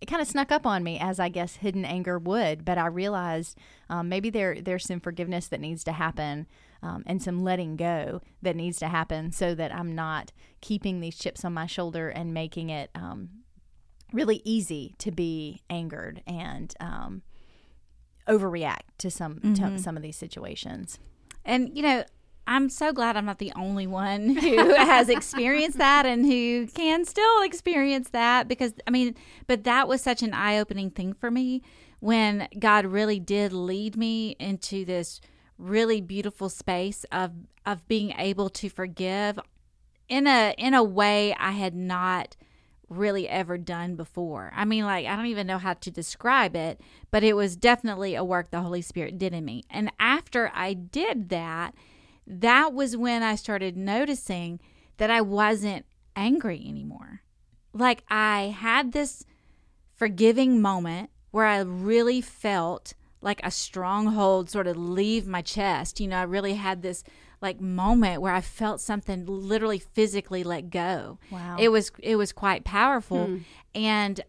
it 0.00 0.06
kind 0.06 0.22
of 0.22 0.28
snuck 0.28 0.50
up 0.50 0.66
on 0.66 0.82
me 0.82 0.98
as 0.98 1.20
I 1.20 1.28
guess 1.28 1.56
hidden 1.56 1.84
anger 1.84 2.18
would. 2.18 2.64
But 2.64 2.78
I 2.78 2.86
realized 2.86 3.56
um, 3.88 4.08
maybe 4.08 4.30
there 4.30 4.60
there's 4.60 4.84
some 4.84 5.00
forgiveness 5.00 5.48
that 5.48 5.60
needs 5.60 5.84
to 5.84 5.92
happen. 5.92 6.46
Um, 6.82 7.02
and 7.06 7.22
some 7.22 7.44
letting 7.44 7.76
go 7.76 8.22
that 8.40 8.56
needs 8.56 8.78
to 8.78 8.88
happen 8.88 9.32
so 9.32 9.54
that 9.54 9.74
I'm 9.74 9.94
not 9.94 10.32
keeping 10.62 11.00
these 11.00 11.18
chips 11.18 11.44
on 11.44 11.52
my 11.52 11.66
shoulder 11.66 12.08
and 12.08 12.32
making 12.32 12.70
it 12.70 12.90
um, 12.94 13.28
really 14.12 14.40
easy 14.44 14.94
to 14.98 15.10
be 15.10 15.60
angered 15.68 16.22
and 16.26 16.74
um, 16.80 17.22
overreact 18.26 18.88
to 18.98 19.10
some 19.10 19.54
to 19.54 19.78
some 19.78 19.96
of 19.96 20.02
these 20.02 20.16
situations. 20.16 20.98
and 21.44 21.76
you 21.76 21.82
know, 21.82 22.04
I'm 22.46 22.68
so 22.68 22.92
glad 22.92 23.16
I'm 23.16 23.26
not 23.26 23.38
the 23.38 23.52
only 23.54 23.86
one 23.86 24.36
who 24.36 24.74
has 24.74 25.08
experienced 25.08 25.78
that 25.78 26.06
and 26.06 26.24
who 26.26 26.66
can 26.66 27.04
still 27.04 27.42
experience 27.42 28.10
that 28.10 28.48
because 28.48 28.72
I 28.86 28.90
mean, 28.90 29.14
but 29.46 29.64
that 29.64 29.86
was 29.86 30.00
such 30.00 30.22
an 30.22 30.34
eye-opening 30.34 30.90
thing 30.90 31.12
for 31.12 31.30
me 31.30 31.62
when 32.00 32.48
God 32.58 32.86
really 32.86 33.20
did 33.20 33.52
lead 33.52 33.96
me 33.96 34.34
into 34.40 34.84
this 34.84 35.20
really 35.60 36.00
beautiful 36.00 36.48
space 36.48 37.04
of 37.12 37.32
of 37.66 37.86
being 37.86 38.12
able 38.18 38.48
to 38.48 38.68
forgive 38.68 39.38
in 40.08 40.26
a 40.26 40.54
in 40.56 40.74
a 40.74 40.82
way 40.82 41.34
I 41.38 41.52
had 41.52 41.74
not 41.74 42.36
really 42.90 43.28
ever 43.28 43.56
done 43.56 43.94
before. 43.94 44.52
I 44.54 44.64
mean, 44.64 44.84
like, 44.84 45.06
I 45.06 45.14
don't 45.14 45.26
even 45.26 45.46
know 45.46 45.58
how 45.58 45.74
to 45.74 45.90
describe 45.90 46.56
it, 46.56 46.80
but 47.10 47.22
it 47.22 47.34
was 47.34 47.56
definitely 47.56 48.16
a 48.16 48.24
work 48.24 48.50
the 48.50 48.60
Holy 48.60 48.82
Spirit 48.82 49.16
did 49.16 49.32
in 49.32 49.44
me. 49.44 49.62
And 49.70 49.92
after 50.00 50.50
I 50.52 50.74
did 50.74 51.28
that, 51.28 51.74
that 52.26 52.74
was 52.74 52.96
when 52.96 53.22
I 53.22 53.36
started 53.36 53.76
noticing 53.76 54.60
that 54.96 55.10
I 55.10 55.20
wasn't 55.20 55.86
angry 56.16 56.64
anymore. 56.68 57.22
Like, 57.72 58.02
I 58.10 58.56
had 58.58 58.90
this 58.90 59.24
forgiving 59.94 60.60
moment 60.60 61.10
where 61.30 61.46
I 61.46 61.60
really 61.60 62.20
felt 62.20 62.94
like 63.20 63.40
a 63.44 63.50
stronghold 63.50 64.48
sort 64.50 64.66
of 64.66 64.76
leave 64.76 65.26
my 65.26 65.42
chest. 65.42 66.00
You 66.00 66.08
know, 66.08 66.18
I 66.18 66.22
really 66.22 66.54
had 66.54 66.82
this 66.82 67.04
like 67.42 67.60
moment 67.60 68.20
where 68.20 68.34
I 68.34 68.40
felt 68.40 68.80
something 68.80 69.24
literally 69.26 69.78
physically 69.78 70.42
let 70.44 70.70
go. 70.70 71.18
Wow. 71.30 71.56
It 71.58 71.68
was 71.68 71.90
it 71.98 72.16
was 72.16 72.32
quite 72.32 72.64
powerful 72.64 73.40
and 73.74 74.20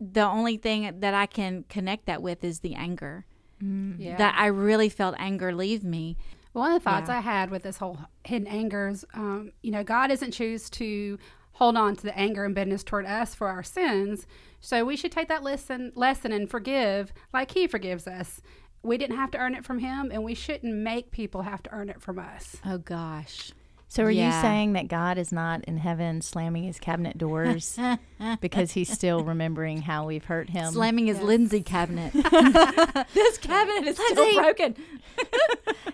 the 0.00 0.22
only 0.24 0.56
thing 0.56 1.00
that 1.00 1.14
I 1.14 1.26
can 1.26 1.64
connect 1.68 2.06
that 2.06 2.22
with 2.22 2.44
is 2.44 2.60
the 2.60 2.74
anger. 2.74 3.24
Yeah. 3.60 4.16
That 4.16 4.36
I 4.38 4.46
really 4.46 4.88
felt 4.88 5.16
anger 5.18 5.52
leave 5.52 5.82
me. 5.82 6.16
One 6.52 6.72
of 6.72 6.82
the 6.82 6.84
thoughts 6.88 7.08
Yeah. 7.08 7.18
I 7.18 7.20
had 7.20 7.50
with 7.50 7.64
this 7.64 7.78
whole 7.78 7.98
hidden 8.24 8.46
angers, 8.46 9.04
um, 9.14 9.52
you 9.62 9.72
know, 9.72 9.82
God 9.82 10.08
doesn't 10.08 10.30
choose 10.30 10.70
to 10.70 11.18
hold 11.58 11.76
on 11.76 11.96
to 11.96 12.04
the 12.04 12.16
anger 12.16 12.44
and 12.44 12.54
bitterness 12.54 12.84
toward 12.84 13.04
us 13.04 13.34
for 13.34 13.48
our 13.48 13.64
sins. 13.64 14.26
So 14.60 14.84
we 14.84 14.96
should 14.96 15.10
take 15.10 15.26
that 15.28 15.42
lesson, 15.42 15.92
lesson 15.96 16.32
and 16.32 16.48
forgive 16.48 17.12
like 17.32 17.50
He 17.50 17.66
forgives 17.66 18.06
us. 18.06 18.40
We 18.82 18.96
didn't 18.96 19.16
have 19.16 19.32
to 19.32 19.38
earn 19.38 19.56
it 19.56 19.64
from 19.64 19.80
Him, 19.80 20.10
and 20.12 20.22
we 20.22 20.34
shouldn't 20.34 20.72
make 20.72 21.10
people 21.10 21.42
have 21.42 21.62
to 21.64 21.72
earn 21.72 21.88
it 21.88 22.00
from 22.00 22.18
us. 22.20 22.56
Oh 22.64 22.78
gosh. 22.78 23.52
So 23.90 24.04
are 24.04 24.10
you 24.10 24.30
saying 24.30 24.74
that 24.74 24.88
God 24.88 25.16
is 25.16 25.32
not 25.32 25.64
in 25.64 25.78
heaven 25.78 26.20
slamming 26.20 26.64
his 26.64 26.78
cabinet 26.78 27.16
doors 27.16 27.78
because 28.42 28.72
he's 28.72 28.92
still 28.92 29.24
remembering 29.24 29.80
how 29.80 30.04
we've 30.04 30.26
hurt 30.26 30.50
him? 30.50 30.72
Slamming 30.74 31.06
his 31.06 31.22
Lindsay 31.22 31.62
cabinet. 31.62 32.12
this 33.14 33.38
cabinet 33.38 33.86
is 33.88 33.96
still 33.96 34.34
broken. 34.34 34.76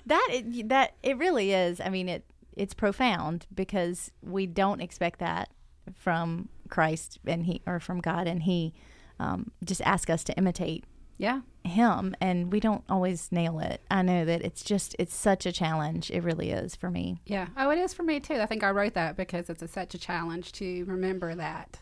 that 0.06 0.26
it, 0.28 0.68
that 0.70 0.94
it 1.04 1.18
really 1.18 1.52
is. 1.52 1.80
I 1.80 1.88
mean, 1.88 2.08
it 2.08 2.24
it's 2.56 2.74
profound 2.74 3.46
because 3.54 4.10
we 4.22 4.46
don't 4.46 4.80
expect 4.80 5.18
that 5.20 5.50
from 5.94 6.48
Christ 6.68 7.18
and 7.26 7.44
he 7.46 7.60
or 7.66 7.78
from 7.80 8.00
God, 8.00 8.26
and 8.26 8.42
he 8.42 8.72
um, 9.20 9.50
just 9.64 9.80
asks 9.82 10.10
us 10.10 10.24
to 10.24 10.36
imitate 10.36 10.84
Yeah. 11.18 11.42
him, 11.62 12.14
and 12.20 12.50
we 12.52 12.58
don't 12.58 12.82
always 12.88 13.30
nail 13.30 13.60
it. 13.60 13.80
I 13.90 14.02
know 14.02 14.24
that 14.24 14.42
it's 14.42 14.64
just 14.64 14.96
it's 14.98 15.14
such 15.14 15.46
a 15.46 15.52
challenge. 15.52 16.10
It 16.10 16.22
really 16.24 16.50
is 16.50 16.74
for 16.74 16.90
me. 16.90 17.20
Yeah. 17.26 17.48
Oh, 17.56 17.70
it 17.70 17.78
is 17.78 17.94
for 17.94 18.02
me 18.02 18.18
too. 18.20 18.34
I 18.36 18.46
think 18.46 18.64
I 18.64 18.70
wrote 18.70 18.94
that 18.94 19.16
because 19.16 19.48
it's 19.50 19.62
a, 19.62 19.68
such 19.68 19.94
a 19.94 19.98
challenge 19.98 20.52
to 20.52 20.84
remember 20.84 21.34
that 21.34 21.78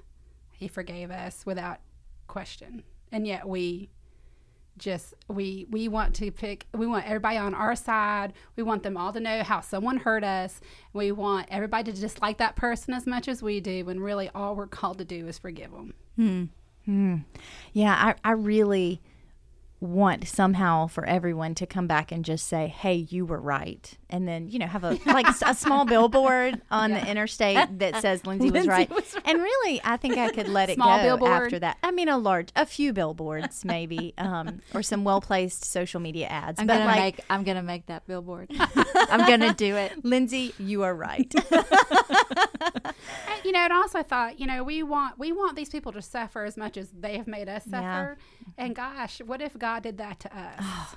He 0.52 0.68
forgave 0.68 1.10
us 1.10 1.46
without 1.46 1.78
question. 2.26 2.82
And 3.10 3.26
yet 3.26 3.46
we 3.48 3.90
just 4.78 5.14
we 5.28 5.66
we 5.70 5.88
want 5.88 6.14
to 6.16 6.30
pick 6.30 6.66
we 6.74 6.86
want 6.86 7.06
everybody 7.06 7.36
on 7.36 7.54
our 7.54 7.76
side. 7.76 8.32
We 8.56 8.62
want 8.62 8.82
them 8.82 8.96
all 8.96 9.12
to 9.12 9.20
know 9.20 9.42
how 9.42 9.60
someone 9.60 9.98
hurt 9.98 10.24
us. 10.24 10.60
We 10.92 11.12
want 11.12 11.48
everybody 11.50 11.92
to 11.92 12.00
dislike 12.00 12.38
that 12.38 12.56
person 12.56 12.94
as 12.94 13.06
much 13.06 13.28
as 13.28 13.42
we 13.42 13.60
do 13.60 13.84
when 13.84 14.00
really 14.00 14.30
all 14.34 14.56
we're 14.56 14.66
called 14.66 14.98
to 14.98 15.04
do 15.04 15.26
is 15.26 15.38
forgive 15.38 15.70
them 15.72 15.94
hmm. 16.16 16.44
hmm. 16.84 17.16
Yeah, 17.72 17.94
I, 18.24 18.28
I 18.28 18.32
really 18.32 19.00
want 19.80 20.28
somehow 20.28 20.86
for 20.86 21.04
everyone 21.06 21.54
to 21.56 21.66
come 21.66 21.86
back 21.86 22.12
and 22.12 22.24
just 22.24 22.46
say, 22.46 22.68
"Hey, 22.68 22.94
you 22.94 23.26
were 23.26 23.40
right," 23.40 23.98
and 24.12 24.28
then 24.28 24.48
you 24.48 24.58
know 24.60 24.66
have 24.66 24.84
a 24.84 24.96
like 25.06 25.26
a 25.44 25.54
small 25.54 25.84
billboard 25.84 26.60
on 26.70 26.90
the 26.92 27.04
interstate 27.10 27.78
that 27.80 27.96
says 28.02 28.24
Lindsay, 28.26 28.46
was, 28.50 28.52
Lindsay 28.66 28.68
right. 28.68 28.90
was 28.90 29.16
And 29.24 29.38
really, 29.40 29.80
I 29.82 29.96
think 29.96 30.16
I 30.18 30.30
could 30.30 30.48
let 30.48 30.70
it 30.70 30.74
Small 30.74 30.98
go 30.98 31.02
billboard. 31.16 31.42
after 31.44 31.58
that. 31.58 31.78
I 31.82 31.90
mean, 31.90 32.08
a 32.08 32.18
large, 32.18 32.50
a 32.54 32.66
few 32.66 32.92
billboards 32.92 33.64
maybe, 33.64 34.14
um, 34.18 34.60
or 34.74 34.82
some 34.82 35.02
well 35.02 35.20
placed 35.20 35.64
social 35.64 35.98
media 36.00 36.26
ads. 36.28 36.60
I'm 36.60 36.66
but 36.66 36.74
gonna 36.74 36.84
like, 36.86 37.16
make 37.18 37.24
I'm 37.30 37.42
gonna 37.42 37.62
make 37.62 37.86
that 37.86 38.06
billboard. 38.06 38.50
I'm 38.94 39.26
gonna 39.26 39.54
do 39.54 39.74
it. 39.76 40.04
Lindsay, 40.04 40.54
you 40.58 40.82
are 40.84 40.94
right. 40.94 41.32
You 43.44 43.50
know 43.50 43.58
and 43.60 43.72
also 43.72 43.98
I 43.98 44.02
thought 44.04 44.38
you 44.38 44.46
know 44.46 44.62
we 44.62 44.82
want 44.84 45.18
we 45.18 45.32
want 45.32 45.56
these 45.56 45.68
people 45.68 45.90
to 45.92 46.02
suffer 46.02 46.44
as 46.44 46.56
much 46.56 46.76
as 46.76 46.90
they 46.90 47.16
have 47.16 47.26
made 47.26 47.48
us 47.48 47.64
Yeah. 47.66 47.80
suffer 47.80 48.18
and 48.56 48.74
gosh 48.74 49.20
what 49.20 49.40
if 49.42 49.58
god 49.58 49.82
did 49.82 49.98
that 49.98 50.20
to 50.20 50.36
us 50.38 50.96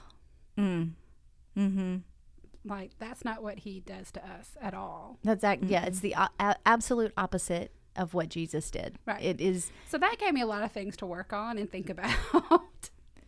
Mm. 0.57 0.91
Mm-hmm. 1.57 1.95
Like 2.65 2.91
that's 2.99 3.23
not 3.23 3.43
what 3.43 3.59
he 3.59 3.79
does 3.81 4.11
to 4.11 4.19
us 4.27 4.57
at 4.61 4.73
all 4.73 5.19
That's 5.23 5.43
ac- 5.43 5.61
yeah, 5.67 5.85
it's 5.85 5.99
the 5.99 6.15
uh, 6.15 6.27
a- 6.39 6.55
absolute 6.65 7.13
opposite 7.17 7.71
of 7.95 8.13
what 8.13 8.27
Jesus 8.29 8.69
did. 8.71 8.97
Right. 9.05 9.23
It 9.23 9.39
is. 9.39 9.71
so 9.87 9.97
that 9.97 10.17
gave 10.19 10.33
me 10.33 10.41
a 10.41 10.45
lot 10.45 10.63
of 10.63 10.71
things 10.71 10.97
to 10.97 11.05
work 11.05 11.31
on 11.31 11.57
and 11.57 11.69
think 11.71 11.89
about 11.89 12.13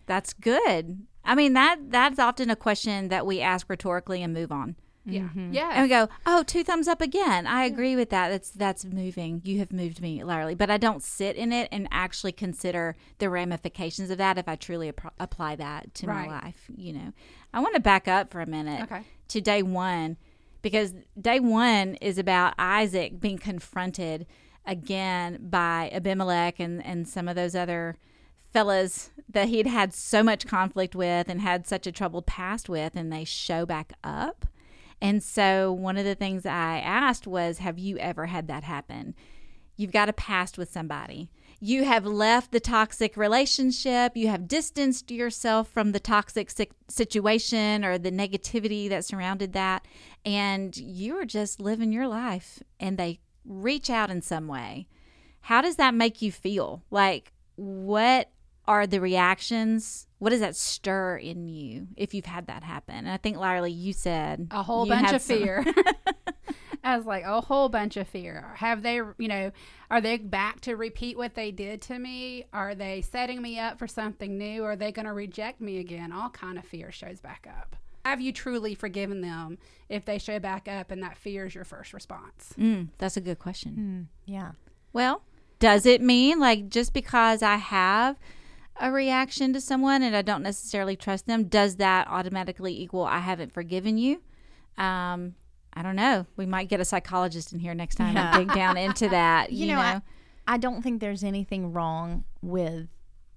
That's 0.07 0.33
good. 0.33 1.05
I 1.25 1.35
mean 1.35 1.53
that 1.53 1.77
that's 1.91 2.19
often 2.19 2.49
a 2.49 2.55
question 2.55 3.09
that 3.09 3.25
we 3.25 3.41
ask 3.41 3.69
rhetorically 3.69 4.23
and 4.23 4.33
move 4.33 4.51
on. 4.51 4.75
Mm-hmm. 5.07 5.53
yeah 5.53 5.69
And 5.73 5.77
yeah 5.79 5.81
we 5.83 5.87
go, 5.89 6.09
oh, 6.25 6.43
two 6.43 6.63
thumbs 6.63 6.87
up 6.87 7.01
again. 7.01 7.47
I 7.47 7.63
agree 7.65 7.95
with 7.95 8.09
that. 8.09 8.29
That's 8.29 8.49
that's 8.51 8.83
moving. 8.85 9.41
You 9.43 9.59
have 9.59 9.71
moved 9.71 10.01
me, 10.01 10.23
Larry. 10.23 10.55
But 10.55 10.69
I 10.69 10.77
don't 10.77 11.01
sit 11.03 11.35
in 11.35 11.51
it 11.53 11.69
and 11.71 11.87
actually 11.91 12.31
consider 12.33 12.95
the 13.19 13.29
ramifications 13.29 14.09
of 14.09 14.17
that 14.17 14.37
if 14.37 14.47
I 14.47 14.55
truly 14.55 14.89
ap- 14.89 15.13
apply 15.19 15.55
that 15.57 15.93
to 15.95 16.07
Right. 16.07 16.27
my 16.27 16.41
life. 16.41 16.65
You 16.75 16.93
know, 16.93 17.13
I 17.53 17.59
want 17.61 17.75
to 17.75 17.81
back 17.81 18.07
up 18.07 18.31
for 18.31 18.41
a 18.41 18.45
minute 18.47 18.83
Okay. 18.83 19.03
to 19.29 19.41
day 19.41 19.63
one 19.63 20.17
because 20.61 20.93
day 21.19 21.39
one 21.39 21.95
is 21.95 22.17
about 22.17 22.53
Isaac 22.59 23.19
being 23.19 23.37
confronted 23.37 24.25
again 24.65 25.37
by 25.49 25.89
Abimelech 25.93 26.59
and 26.59 26.85
and 26.85 27.07
some 27.07 27.27
of 27.27 27.35
those 27.35 27.55
other 27.55 27.95
fellas 28.53 29.11
that 29.29 29.47
he'd 29.49 29.67
had 29.67 29.93
so 29.93 30.23
much 30.23 30.47
conflict 30.47 30.95
with 30.95 31.29
and 31.29 31.41
had 31.41 31.67
such 31.67 31.85
a 31.85 31.91
troubled 31.91 32.25
past 32.25 32.69
with, 32.69 32.95
and 32.95 33.11
they 33.11 33.23
show 33.25 33.65
back 33.65 33.93
up. 34.03 34.45
And 35.01 35.21
so, 35.21 35.71
one 35.71 35.97
of 35.97 36.05
the 36.05 36.15
things 36.15 36.45
I 36.45 36.79
asked 36.79 37.27
was, 37.27 37.59
Have 37.59 37.77
you 37.77 37.97
ever 37.97 38.27
had 38.27 38.47
that 38.47 38.63
happen? 38.63 39.15
You've 39.75 39.91
got 39.91 40.09
a 40.09 40.13
past 40.13 40.57
with 40.57 40.71
somebody. 40.71 41.29
You 41.59 41.85
have 41.85 42.05
left 42.05 42.51
the 42.51 42.59
toxic 42.59 43.15
relationship. 43.15 44.17
You 44.17 44.27
have 44.27 44.47
distanced 44.47 45.11
yourself 45.11 45.69
from 45.69 45.91
the 45.91 45.99
toxic 45.99 46.49
si- 46.49 46.69
situation 46.87 47.85
or 47.85 47.97
the 47.97 48.11
negativity 48.11 48.89
that 48.89 49.05
surrounded 49.05 49.53
that. 49.53 49.87
And 50.25 50.75
you 50.75 51.15
are 51.17 51.25
just 51.25 51.59
living 51.59 51.91
your 51.91 52.07
life, 52.07 52.61
and 52.79 52.97
they 52.97 53.19
reach 53.45 53.89
out 53.89 54.09
in 54.09 54.21
some 54.21 54.47
way. 54.47 54.87
How 55.41 55.61
does 55.61 55.75
that 55.75 55.93
make 55.93 56.21
you 56.21 56.31
feel? 56.31 56.83
Like, 56.89 57.33
what 57.55 58.29
are 58.67 58.85
the 58.87 58.99
reactions? 58.99 60.07
What 60.19 60.31
does 60.31 60.39
that 60.39 60.55
stir 60.55 61.17
in 61.17 61.47
you 61.47 61.87
if 61.95 62.13
you've 62.13 62.25
had 62.25 62.47
that 62.47 62.63
happen? 62.63 62.95
And 62.95 63.09
I 63.09 63.17
think, 63.17 63.37
Larry, 63.37 63.71
you 63.71 63.93
said 63.93 64.47
a 64.51 64.63
whole 64.63 64.85
bunch 64.85 65.11
of 65.13 65.21
some- 65.21 65.37
fear. 65.37 65.65
I 66.83 66.95
was 66.95 67.05
like, 67.05 67.25
a 67.25 67.41
whole 67.41 67.67
bunch 67.67 67.97
of 67.97 68.07
fear. 68.07 68.53
Have 68.55 68.81
they, 68.81 68.95
you 68.95 69.27
know, 69.27 69.51
are 69.91 69.99
they 69.99 70.17
back 70.17 70.61
to 70.61 70.75
repeat 70.75 71.17
what 71.17 71.35
they 71.35 71.51
did 71.51 71.81
to 71.83 71.99
me? 71.99 72.45
Are 72.53 72.75
they 72.75 73.01
setting 73.01 73.41
me 73.41 73.59
up 73.59 73.77
for 73.77 73.87
something 73.87 74.37
new? 74.37 74.63
Are 74.63 74.77
they 74.77 74.93
going 74.93 75.05
to 75.05 75.11
reject 75.11 75.59
me 75.59 75.79
again? 75.79 76.13
All 76.13 76.29
kind 76.29 76.57
of 76.57 76.63
fear 76.63 76.89
shows 76.91 77.19
back 77.19 77.45
up. 77.49 77.75
Have 78.05 78.21
you 78.21 78.31
truly 78.31 78.73
forgiven 78.73 79.19
them 79.19 79.57
if 79.89 80.05
they 80.05 80.17
show 80.17 80.39
back 80.39 80.69
up 80.69 80.89
and 80.89 81.03
that 81.03 81.17
fear 81.17 81.45
is 81.45 81.53
your 81.53 81.65
first 81.65 81.91
response? 81.91 82.53
Mm, 82.57 82.87
that's 82.99 83.17
a 83.17 83.21
good 83.21 83.37
question. 83.39 84.07
Yeah. 84.25 84.51
Well, 84.93 85.23
does 85.59 85.85
it 85.85 86.01
mean 86.01 86.39
like 86.39 86.69
just 86.69 86.93
because 86.93 87.41
I 87.43 87.55
have 87.57 88.17
a 88.79 88.91
reaction 88.91 89.53
to 89.53 89.61
someone 89.61 90.01
and 90.03 90.15
I 90.15 90.21
don't 90.21 90.43
necessarily 90.43 90.95
trust 90.95 91.25
them, 91.27 91.45
does 91.45 91.77
that 91.77 92.07
automatically 92.07 92.79
equal 92.79 93.03
I 93.05 93.19
haven't 93.19 93.51
forgiven 93.53 93.97
you? 93.97 94.21
Um, 94.77 95.35
I 95.73 95.83
don't 95.83 95.95
know. 95.95 96.25
We 96.35 96.45
might 96.45 96.69
get 96.69 96.79
a 96.79 96.85
psychologist 96.85 97.53
in 97.53 97.59
here 97.59 97.73
next 97.73 97.95
time 97.95 98.15
Yeah. 98.15 98.37
and 98.37 98.47
dig 98.47 98.55
down 98.55 98.77
into 98.77 99.09
that. 99.09 99.51
You, 99.51 99.65
You, 99.67 99.67
know, 99.75 99.81
know, 99.81 100.01
I, 100.47 100.55
I 100.55 100.57
don't 100.57 100.81
think 100.81 101.01
there's 101.01 101.23
anything 101.23 101.71
wrong 101.73 102.23
with 102.41 102.87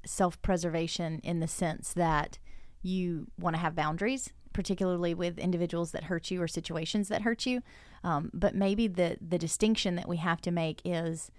self 0.06 0.40
preservation 0.42 1.20
in 1.22 1.40
the 1.40 1.48
sense 1.48 1.92
that 1.94 2.38
you 2.82 3.26
want 3.38 3.56
to 3.56 3.60
have 3.60 3.74
boundaries, 3.74 4.32
particularly 4.52 5.12
with 5.14 5.38
individuals 5.38 5.92
that 5.92 6.04
hurt 6.04 6.30
you 6.30 6.40
or 6.40 6.48
situations 6.48 7.08
that 7.08 7.22
hurt 7.22 7.44
you. 7.46 7.62
Um, 8.02 8.30
but 8.32 8.54
maybe 8.54 8.86
the, 8.88 9.18
the 9.20 9.36
distinction 9.38 9.96
that 9.96 10.08
we 10.08 10.16
have 10.16 10.40
to 10.42 10.50
make 10.50 10.80
is 10.84 11.30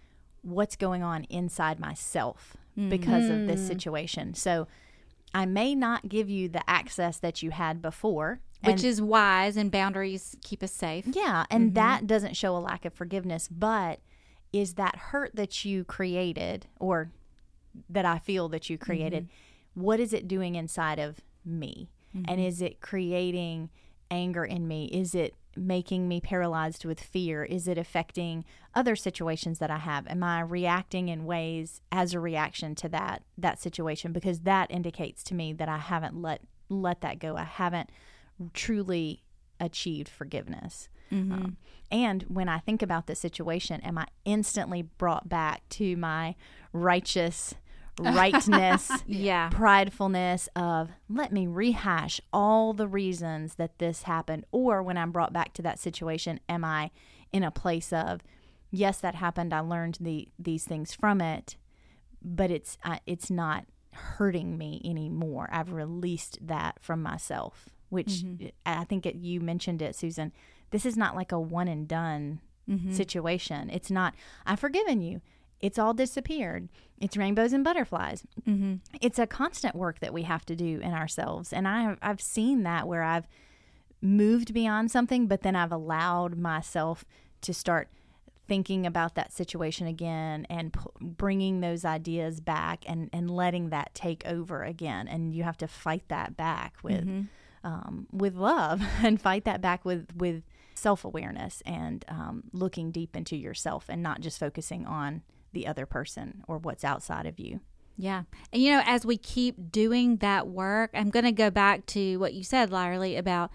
what's 0.44 0.76
going 0.76 1.02
on 1.04 1.24
inside 1.26 1.80
myself 1.80 2.58
because 2.76 3.30
of 3.30 3.48
this 3.48 3.62
hmm. 3.62 3.68
situation. 3.68 4.34
So 4.34 4.68
I 5.34 5.46
may 5.46 5.76
not 5.76 6.10
give 6.10 6.30
you 6.30 6.50
the 6.50 6.68
access 6.70 7.18
that 7.20 7.42
you 7.42 7.52
had 7.52 7.82
before. 7.82 8.42
which 8.64 8.76
and- 8.76 8.86
is 8.86 9.02
wise 9.02 9.58
and 9.58 9.72
boundaries 9.72 10.36
keep 10.44 10.62
us 10.62 10.72
safe. 10.72 11.06
yeah, 11.08 11.46
and 11.50 11.68
mm-hmm. 11.68 11.74
that 11.76 12.08
doesn't 12.08 12.36
show 12.36 12.56
a 12.56 12.60
lack 12.60 12.86
of 12.86 12.94
forgiveness, 12.94 13.48
but 13.48 14.02
is 14.54 14.76
that 14.76 14.96
hurt 14.96 15.36
that 15.36 15.66
you 15.66 15.84
created 15.84 16.68
or 16.80 17.12
that 17.90 18.06
I 18.06 18.20
feel 18.20 18.50
that 18.50 18.70
you 18.70 18.78
created, 18.78 19.24
mm-hmm. 19.24 19.82
what 19.82 20.00
is 20.00 20.14
it 20.14 20.28
doing 20.28 20.56
inside 20.56 21.00
of 21.00 21.22
me? 21.46 21.90
And 22.14 22.26
mm-hmm. 22.26 22.40
is 22.42 22.62
it 22.62 22.82
creating 22.82 23.70
anger 24.10 24.44
in 24.44 24.68
me? 24.68 24.86
Is 24.88 25.16
it 25.16 25.34
making 25.56 26.08
me 26.08 26.22
paralyzed 26.22 26.86
with 26.86 27.00
fear? 27.00 27.44
Is 27.44 27.68
it 27.68 27.78
affecting 27.78 28.46
other 28.74 28.96
situations 28.96 29.60
that 29.60 29.72
I 29.72 29.78
have? 29.78 30.08
Am 30.08 30.24
I 30.24 30.42
reacting 30.42 31.10
in 31.10 31.26
ways 31.26 31.82
as 31.92 32.14
a 32.14 32.20
reaction 32.20 32.76
to 32.76 32.90
that 32.90 33.24
that 33.38 33.60
situation 33.60 34.12
because 34.12 34.42
that 34.42 34.72
indicates 34.72 35.24
to 35.26 35.36
me 35.36 35.54
that 35.54 35.70
I 35.70 35.78
haven't 35.78 36.22
let 36.22 36.42
let 36.70 37.02
that 37.02 37.20
go. 37.20 37.36
I 37.36 37.44
haven't 37.44 37.90
truly 38.54 39.24
achieved 39.60 40.10
forgiveness. 40.10 40.90
Um, 41.34 41.58
and 41.92 42.24
when 42.24 42.48
I 42.48 42.60
think 42.60 42.82
about 42.82 43.08
the 43.08 43.16
situation, 43.16 43.82
am 43.82 43.98
I 43.98 44.08
instantly 44.24 44.82
brought 44.82 45.28
back 45.28 45.68
to 45.70 45.98
my 45.98 46.36
righteous 46.72 47.54
rightness, 48.02 48.92
Yeah. 49.08 49.50
pridefulness 49.52 50.48
of 50.56 50.90
let 51.10 51.32
me 51.32 51.48
rehash 51.48 52.20
all 52.34 52.74
the 52.74 52.88
reasons 52.88 53.56
that 53.56 53.80
this 53.80 54.04
happened? 54.04 54.46
Or 54.52 54.82
when 54.84 54.98
I'm 54.98 55.12
brought 55.12 55.34
back 55.34 55.54
to 55.54 55.62
that 55.64 55.80
situation, 55.80 56.40
am 56.50 56.64
I 56.66 56.92
in 57.32 57.44
a 57.44 57.52
place 57.52 57.92
of 57.94 58.22
yes, 58.72 59.00
that 59.00 59.16
happened. 59.16 59.54
I 59.54 59.60
learned 59.60 59.98
the 60.02 60.30
these 60.40 60.64
things 60.66 60.94
from 60.94 61.22
it, 61.22 61.58
but 62.22 62.52
it's 62.52 62.78
uh, 62.84 62.98
it's 63.06 63.30
not 63.32 63.66
hurting 63.94 64.58
me 64.58 64.82
anymore. 64.86 65.50
I've 65.52 65.74
released 65.74 66.40
that 66.42 66.78
from 66.82 67.04
myself, 67.04 67.70
which 67.90 68.24
I 68.66 68.86
think 68.86 69.06
it, 69.06 69.16
you 69.16 69.42
mentioned 69.42 69.82
it, 69.82 69.96
Susan. 69.96 70.32
This 70.72 70.86
is 70.86 70.96
not 70.96 71.16
like 71.16 71.32
a 71.34 71.40
one 71.40 71.68
and 71.68 71.88
done 71.88 72.40
situation. 72.90 73.70
It's 73.70 73.92
not. 73.92 74.14
I've 74.46 74.60
forgiven 74.62 75.02
you. 75.02 75.22
It's 75.62 75.80
all 75.80 75.94
disappeared. 75.94 76.70
It's 77.00 77.18
rainbows 77.18 77.54
and 77.54 77.64
butterflies. 77.64 78.24
Mm-hmm. 78.48 78.76
It's 79.00 79.20
a 79.20 79.28
constant 79.28 79.76
work 79.76 80.00
that 80.00 80.14
we 80.14 80.24
have 80.24 80.46
to 80.46 80.56
do 80.56 80.80
in 80.80 80.94
ourselves, 80.94 81.54
and 81.54 81.68
I 81.68 81.98
I've 82.02 82.22
seen 82.22 82.64
that 82.64 82.88
where 82.88 83.04
I've 83.04 83.28
moved 84.02 84.54
beyond 84.54 84.92
something, 84.92 85.28
but 85.28 85.42
then 85.42 85.56
I've 85.56 85.72
allowed 85.72 86.38
myself 86.38 87.06
to 87.42 87.54
start 87.54 87.90
thinking 88.48 88.86
about 88.86 89.16
that 89.16 89.32
situation 89.32 89.88
again 89.88 90.46
and 90.50 90.74
p- 90.74 90.82
bringing 91.00 91.62
those 91.62 91.86
ideas 91.86 92.42
back 92.42 92.84
and, 92.86 93.10
and 93.14 93.32
letting 93.32 93.70
that 93.70 93.94
take 93.94 94.26
over 94.26 94.64
again. 94.64 95.08
And 95.08 95.34
you 95.34 95.44
have 95.44 95.58
to 95.60 95.68
fight 95.68 96.04
that 96.10 96.36
back 96.36 96.76
with 96.84 97.06
um, 97.64 98.08
with 98.12 98.36
love 98.36 98.82
and 99.04 99.22
fight 99.22 99.46
that 99.46 99.62
back 99.62 99.86
with 99.86 100.08
with 100.16 100.44
self 100.74 101.06
awareness 101.06 101.62
and 101.66 102.04
um, 102.08 102.44
looking 102.52 102.92
deep 102.92 103.16
into 103.16 103.36
yourself 103.36 103.86
and 103.88 104.02
not 104.04 104.20
just 104.20 104.40
focusing 104.40 104.86
on 104.86 105.22
the 105.54 105.68
other 105.68 105.86
person 105.86 106.44
or 106.48 106.58
what's 106.58 106.84
outside 106.84 107.26
of 107.26 107.40
you. 107.40 107.62
Yeah. 107.98 108.24
And 108.52 108.62
you 108.62 108.72
know, 108.72 108.82
as 108.86 109.06
we 109.06 109.18
keep 109.18 109.72
doing 109.72 110.18
that 110.18 110.48
work, 110.48 110.92
I'm 110.94 111.10
going 111.10 111.26
to 111.26 111.32
go 111.32 111.50
back 111.50 111.86
to 111.88 112.18
what 112.18 112.34
you 112.34 112.44
said, 112.44 112.72
Lyerly, 112.72 113.18
about 113.18 113.52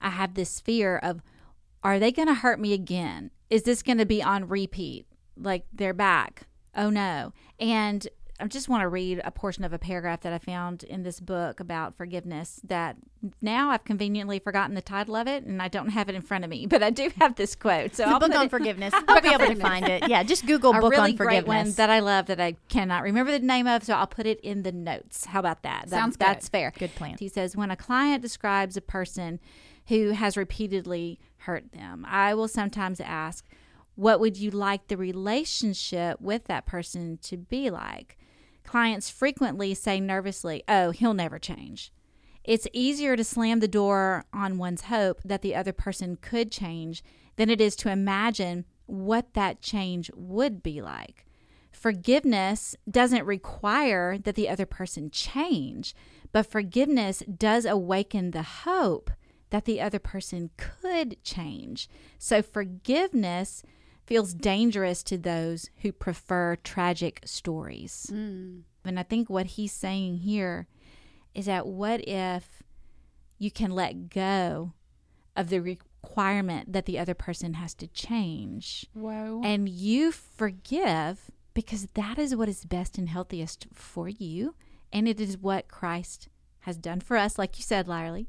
I 0.00 0.10
have 0.10 0.34
this 0.34 0.60
fear 0.60 0.98
of 0.98 1.22
are 1.82 1.98
they 1.98 2.12
going 2.12 2.28
to 2.28 2.34
hurt 2.34 2.60
me 2.60 2.72
again? 2.72 3.30
Is 3.48 3.62
this 3.62 3.82
going 3.82 3.98
to 3.98 4.06
be 4.06 4.22
on 4.22 4.48
repeat? 4.48 5.06
Like 5.36 5.66
they're 5.72 5.94
back. 5.94 6.46
Oh 6.74 6.90
no. 6.90 7.32
And 7.58 8.06
I 8.38 8.46
just 8.46 8.68
want 8.68 8.82
to 8.82 8.88
read 8.88 9.20
a 9.24 9.30
portion 9.30 9.64
of 9.64 9.72
a 9.72 9.78
paragraph 9.78 10.20
that 10.20 10.32
I 10.32 10.38
found 10.38 10.82
in 10.82 11.02
this 11.04 11.20
book 11.20 11.58
about 11.58 11.96
forgiveness 11.96 12.60
that 12.64 12.96
now 13.40 13.70
I've 13.70 13.84
conveniently 13.84 14.38
forgotten 14.40 14.74
the 14.74 14.82
title 14.82 15.16
of 15.16 15.26
it 15.26 15.44
and 15.44 15.62
I 15.62 15.68
don't 15.68 15.88
have 15.88 16.10
it 16.10 16.14
in 16.14 16.20
front 16.20 16.44
of 16.44 16.50
me, 16.50 16.66
but 16.66 16.82
I 16.82 16.90
do 16.90 17.10
have 17.18 17.36
this 17.36 17.54
quote. 17.54 17.94
So 17.96 18.04
The 18.04 18.10
I'll 18.10 18.20
book 18.20 18.34
on 18.34 18.46
it- 18.46 18.50
forgiveness. 18.50 18.92
I'll 19.08 19.22
be 19.22 19.28
able 19.30 19.46
to 19.46 19.54
find 19.54 19.88
it. 19.88 20.06
Yeah, 20.08 20.22
just 20.22 20.44
Google 20.46 20.76
a 20.76 20.80
book 20.80 20.90
really 20.92 21.12
on 21.12 21.16
great 21.16 21.46
one 21.46 21.70
that 21.72 21.88
I 21.88 22.00
love 22.00 22.26
that 22.26 22.38
I 22.40 22.56
cannot 22.68 23.02
remember 23.04 23.32
the 23.32 23.38
name 23.38 23.66
of, 23.66 23.84
so 23.84 23.94
I'll 23.94 24.06
put 24.06 24.26
it 24.26 24.38
in 24.40 24.62
the 24.64 24.72
notes. 24.72 25.24
How 25.24 25.40
about 25.40 25.62
that? 25.62 25.84
That- 25.88 25.90
Sounds 25.96 26.16
good. 26.16 26.26
That's 26.26 26.48
fair. 26.48 26.72
Good 26.78 26.94
plan. 26.94 27.16
He 27.18 27.28
says 27.28 27.56
when 27.56 27.70
a 27.70 27.76
client 27.76 28.20
describes 28.22 28.76
a 28.76 28.82
person 28.82 29.40
who 29.88 30.10
has 30.10 30.36
repeatedly 30.36 31.18
hurt 31.38 31.72
them, 31.72 32.04
I 32.06 32.34
will 32.34 32.48
sometimes 32.48 33.00
ask, 33.00 33.46
"What 33.94 34.20
would 34.20 34.36
you 34.36 34.50
like 34.50 34.88
the 34.88 34.96
relationship 34.96 36.20
with 36.20 36.44
that 36.46 36.66
person 36.66 37.18
to 37.22 37.36
be 37.38 37.70
like?" 37.70 38.18
Clients 38.66 39.08
frequently 39.08 39.74
say 39.74 40.00
nervously, 40.00 40.62
"Oh, 40.68 40.90
he'll 40.90 41.14
never 41.14 41.38
change." 41.38 41.92
It's 42.44 42.68
easier 42.72 43.16
to 43.16 43.24
slam 43.24 43.60
the 43.60 43.68
door 43.68 44.24
on 44.32 44.58
one's 44.58 44.82
hope 44.82 45.20
that 45.24 45.42
the 45.42 45.54
other 45.54 45.72
person 45.72 46.16
could 46.16 46.52
change 46.52 47.02
than 47.36 47.48
it 47.48 47.60
is 47.60 47.74
to 47.76 47.90
imagine 47.90 48.64
what 48.86 49.34
that 49.34 49.62
change 49.62 50.10
would 50.14 50.62
be 50.62 50.82
like. 50.82 51.24
Forgiveness 51.72 52.76
doesn't 52.90 53.24
require 53.24 54.18
that 54.18 54.34
the 54.34 54.48
other 54.48 54.66
person 54.66 55.10
change, 55.10 55.94
but 56.32 56.46
forgiveness 56.46 57.22
does 57.36 57.64
awaken 57.66 58.30
the 58.30 58.42
hope 58.42 59.10
that 59.50 59.64
the 59.64 59.80
other 59.80 59.98
person 59.98 60.50
could 60.56 61.22
change. 61.22 61.88
So 62.18 62.42
forgiveness 62.42 63.62
feels 64.06 64.32
dangerous 64.34 65.02
to 65.02 65.18
those 65.18 65.68
who 65.78 65.92
prefer 65.92 66.56
tragic 66.56 67.20
stories. 67.24 68.10
Mm. 68.12 68.62
And 68.84 68.98
I 69.00 69.02
think 69.02 69.28
what 69.28 69.46
he's 69.46 69.72
saying 69.72 70.18
here 70.18 70.68
is 71.34 71.46
that 71.46 71.66
what 71.66 72.06
if 72.08 72.62
you 73.38 73.50
can 73.50 73.72
let 73.72 74.08
go 74.08 74.72
of 75.34 75.50
the 75.50 75.60
requirement 75.60 76.72
that 76.72 76.86
the 76.86 76.98
other 76.98 77.14
person 77.14 77.54
has 77.54 77.74
to 77.74 77.88
change? 77.88 78.86
Whoa. 78.94 79.42
and 79.44 79.68
you 79.68 80.12
forgive 80.12 81.30
because 81.52 81.88
that 81.94 82.18
is 82.18 82.36
what 82.36 82.48
is 82.48 82.64
best 82.64 82.96
and 82.98 83.08
healthiest 83.08 83.66
for 83.72 84.08
you. 84.08 84.54
And 84.92 85.08
it 85.08 85.20
is 85.20 85.36
what 85.36 85.68
Christ 85.68 86.28
has 86.60 86.76
done 86.76 87.00
for 87.00 87.16
us 87.16 87.38
like 87.38 87.58
you 87.58 87.64
said 87.64 87.86
Larry 87.88 88.28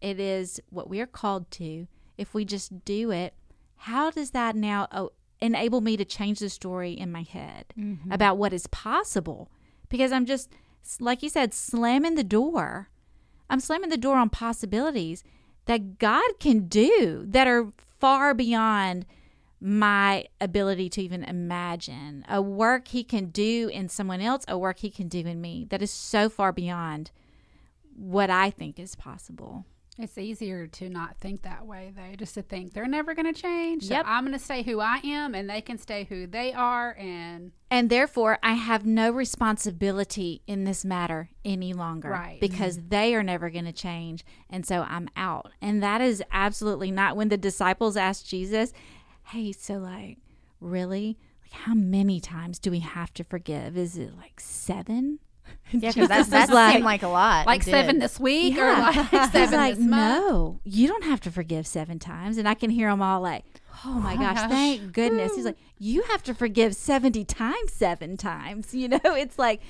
it 0.00 0.20
is 0.20 0.60
what 0.68 0.90
we 0.90 1.00
are 1.00 1.06
called 1.06 1.50
to. 1.50 1.86
If 2.18 2.34
we 2.34 2.44
just 2.44 2.84
do 2.84 3.10
it 3.10 3.34
how 3.76 4.10
does 4.10 4.30
that 4.30 4.56
now 4.56 4.88
oh, 4.90 5.12
enable 5.40 5.80
me 5.80 5.96
to 5.96 6.04
change 6.04 6.38
the 6.38 6.48
story 6.48 6.92
in 6.92 7.12
my 7.12 7.22
head 7.22 7.66
mm-hmm. 7.78 8.10
about 8.10 8.38
what 8.38 8.52
is 8.52 8.66
possible 8.68 9.50
because 9.88 10.12
I'm 10.12 10.26
just 10.26 10.50
like 11.00 11.22
you 11.22 11.28
said 11.28 11.52
slamming 11.52 12.14
the 12.14 12.24
door 12.24 12.88
I'm 13.48 13.60
slamming 13.60 13.90
the 13.90 13.96
door 13.96 14.16
on 14.16 14.30
possibilities 14.30 15.22
that 15.66 15.98
God 15.98 16.38
can 16.40 16.68
do 16.68 17.24
that 17.28 17.46
are 17.46 17.72
far 17.98 18.34
beyond 18.34 19.06
my 19.60 20.26
ability 20.40 20.88
to 20.90 21.02
even 21.02 21.24
imagine. 21.24 22.24
A 22.28 22.42
work 22.42 22.88
He 22.88 23.02
can 23.04 23.26
do 23.26 23.70
in 23.72 23.88
someone 23.88 24.20
else, 24.20 24.44
a 24.48 24.58
work 24.58 24.78
He 24.80 24.90
can 24.90 25.08
do 25.08 25.20
in 25.20 25.40
me 25.40 25.66
that 25.70 25.82
is 25.82 25.90
so 25.90 26.28
far 26.28 26.52
beyond 26.52 27.10
what 27.94 28.30
I 28.30 28.50
think 28.50 28.78
is 28.78 28.94
possible. 28.94 29.64
It's 29.98 30.18
easier 30.18 30.66
to 30.66 30.90
not 30.90 31.16
think 31.16 31.42
that 31.42 31.64
way, 31.64 31.90
though, 31.96 32.16
just 32.16 32.34
to 32.34 32.42
think 32.42 32.74
they're 32.74 32.86
never 32.86 33.14
going 33.14 33.32
to 33.32 33.40
change. 33.40 33.84
So 33.84 33.94
Yep. 33.94 34.04
I'm 34.06 34.24
going 34.24 34.38
to 34.38 34.44
stay 34.44 34.62
who 34.62 34.80
I 34.80 35.00
am, 35.02 35.34
and 35.34 35.48
they 35.48 35.62
can 35.62 35.78
stay 35.78 36.04
who 36.04 36.26
they 36.26 36.52
are. 36.52 36.94
And 36.98 37.52
And 37.70 37.88
therefore, 37.88 38.38
I 38.42 38.52
have 38.52 38.84
no 38.84 39.10
responsibility 39.10 40.42
in 40.46 40.64
this 40.64 40.84
matter 40.84 41.30
any 41.46 41.72
longer. 41.72 42.10
Right. 42.10 42.38
Because 42.40 42.76
mm-hmm. 42.76 42.88
they 42.90 43.14
are 43.14 43.22
never 43.22 43.48
going 43.48 43.64
to 43.64 43.72
change. 43.72 44.24
And 44.50 44.66
so 44.66 44.82
I'm 44.82 45.08
out. 45.16 45.52
And 45.62 45.82
that 45.82 46.02
is 46.02 46.22
absolutely 46.30 46.90
not 46.90 47.16
when 47.16 47.30
the 47.30 47.38
disciples 47.38 47.96
asked 47.96 48.28
Jesus, 48.28 48.74
hey, 49.24 49.50
so 49.52 49.74
like, 49.74 50.18
really? 50.60 51.16
Like, 51.42 51.52
how 51.52 51.74
many 51.74 52.20
times 52.20 52.58
do 52.58 52.70
we 52.70 52.80
have 52.80 53.14
to 53.14 53.24
forgive? 53.24 53.78
Is 53.78 53.96
it 53.96 54.14
like 54.16 54.40
seven? 54.40 55.20
yeah, 55.72 55.92
because 55.92 56.08
that, 56.08 56.26
that 56.30 56.50
like- 56.50 56.72
seemed 56.74 56.84
like 56.84 57.02
a 57.02 57.08
lot. 57.08 57.46
like 57.46 57.62
seven 57.62 57.98
this 57.98 58.20
week, 58.20 58.56
or 58.58 58.72
like 58.72 58.94
He's 59.10 59.30
seven 59.32 59.58
like, 59.58 59.74
this 59.76 59.84
month. 59.84 60.24
no, 60.24 60.60
you 60.64 60.88
don't 60.88 61.04
have 61.04 61.20
to 61.22 61.30
forgive 61.30 61.66
seven 61.66 61.98
times. 61.98 62.38
And 62.38 62.48
I 62.48 62.54
can 62.54 62.70
hear 62.70 62.88
them 62.90 63.02
all 63.02 63.20
like, 63.20 63.44
oh 63.84 63.94
my 63.94 64.16
gosh, 64.16 64.36
gosh. 64.36 64.50
thank 64.50 64.92
goodness. 64.92 65.34
He's 65.34 65.44
like, 65.44 65.58
you 65.78 66.02
have 66.04 66.22
to 66.24 66.34
forgive 66.34 66.74
70 66.74 67.24
times, 67.24 67.72
seven 67.72 68.16
times. 68.16 68.74
You 68.74 68.88
know, 68.88 69.00
it's 69.04 69.38
like 69.38 69.60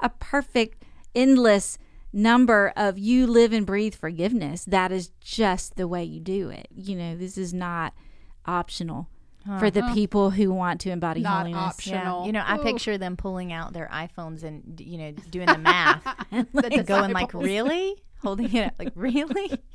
a 0.00 0.08
perfect, 0.10 0.82
endless 1.14 1.78
number 2.12 2.72
of 2.76 2.98
you 2.98 3.26
live 3.26 3.52
and 3.52 3.66
breathe 3.66 3.94
forgiveness. 3.94 4.64
That 4.64 4.92
is 4.92 5.08
just 5.20 5.76
the 5.76 5.88
way 5.88 6.04
you 6.04 6.20
do 6.20 6.50
it. 6.50 6.68
You 6.74 6.96
know, 6.96 7.16
this 7.16 7.36
is 7.38 7.52
not 7.52 7.92
optional 8.46 9.08
for 9.58 9.70
the 9.70 9.82
people 9.94 10.30
who 10.30 10.52
want 10.52 10.80
to 10.82 10.90
embody 10.90 11.20
Not 11.20 11.38
holiness. 11.46 11.60
optional. 11.62 12.20
Yeah, 12.22 12.26
you 12.26 12.32
know, 12.32 12.42
I 12.46 12.56
Ooh. 12.58 12.62
picture 12.62 12.98
them 12.98 13.16
pulling 13.16 13.52
out 13.52 13.72
their 13.72 13.88
iPhones 13.92 14.42
and 14.42 14.80
you 14.80 14.98
know 14.98 15.12
doing 15.30 15.46
the 15.46 15.58
math, 15.58 16.02
and 16.32 16.86
going 16.86 17.12
like, 17.12 17.32
"Really?" 17.34 17.94
Holding 18.22 18.52
it 18.54 18.66
up, 18.66 18.74
like, 18.78 18.92
"Really?" 18.94 19.50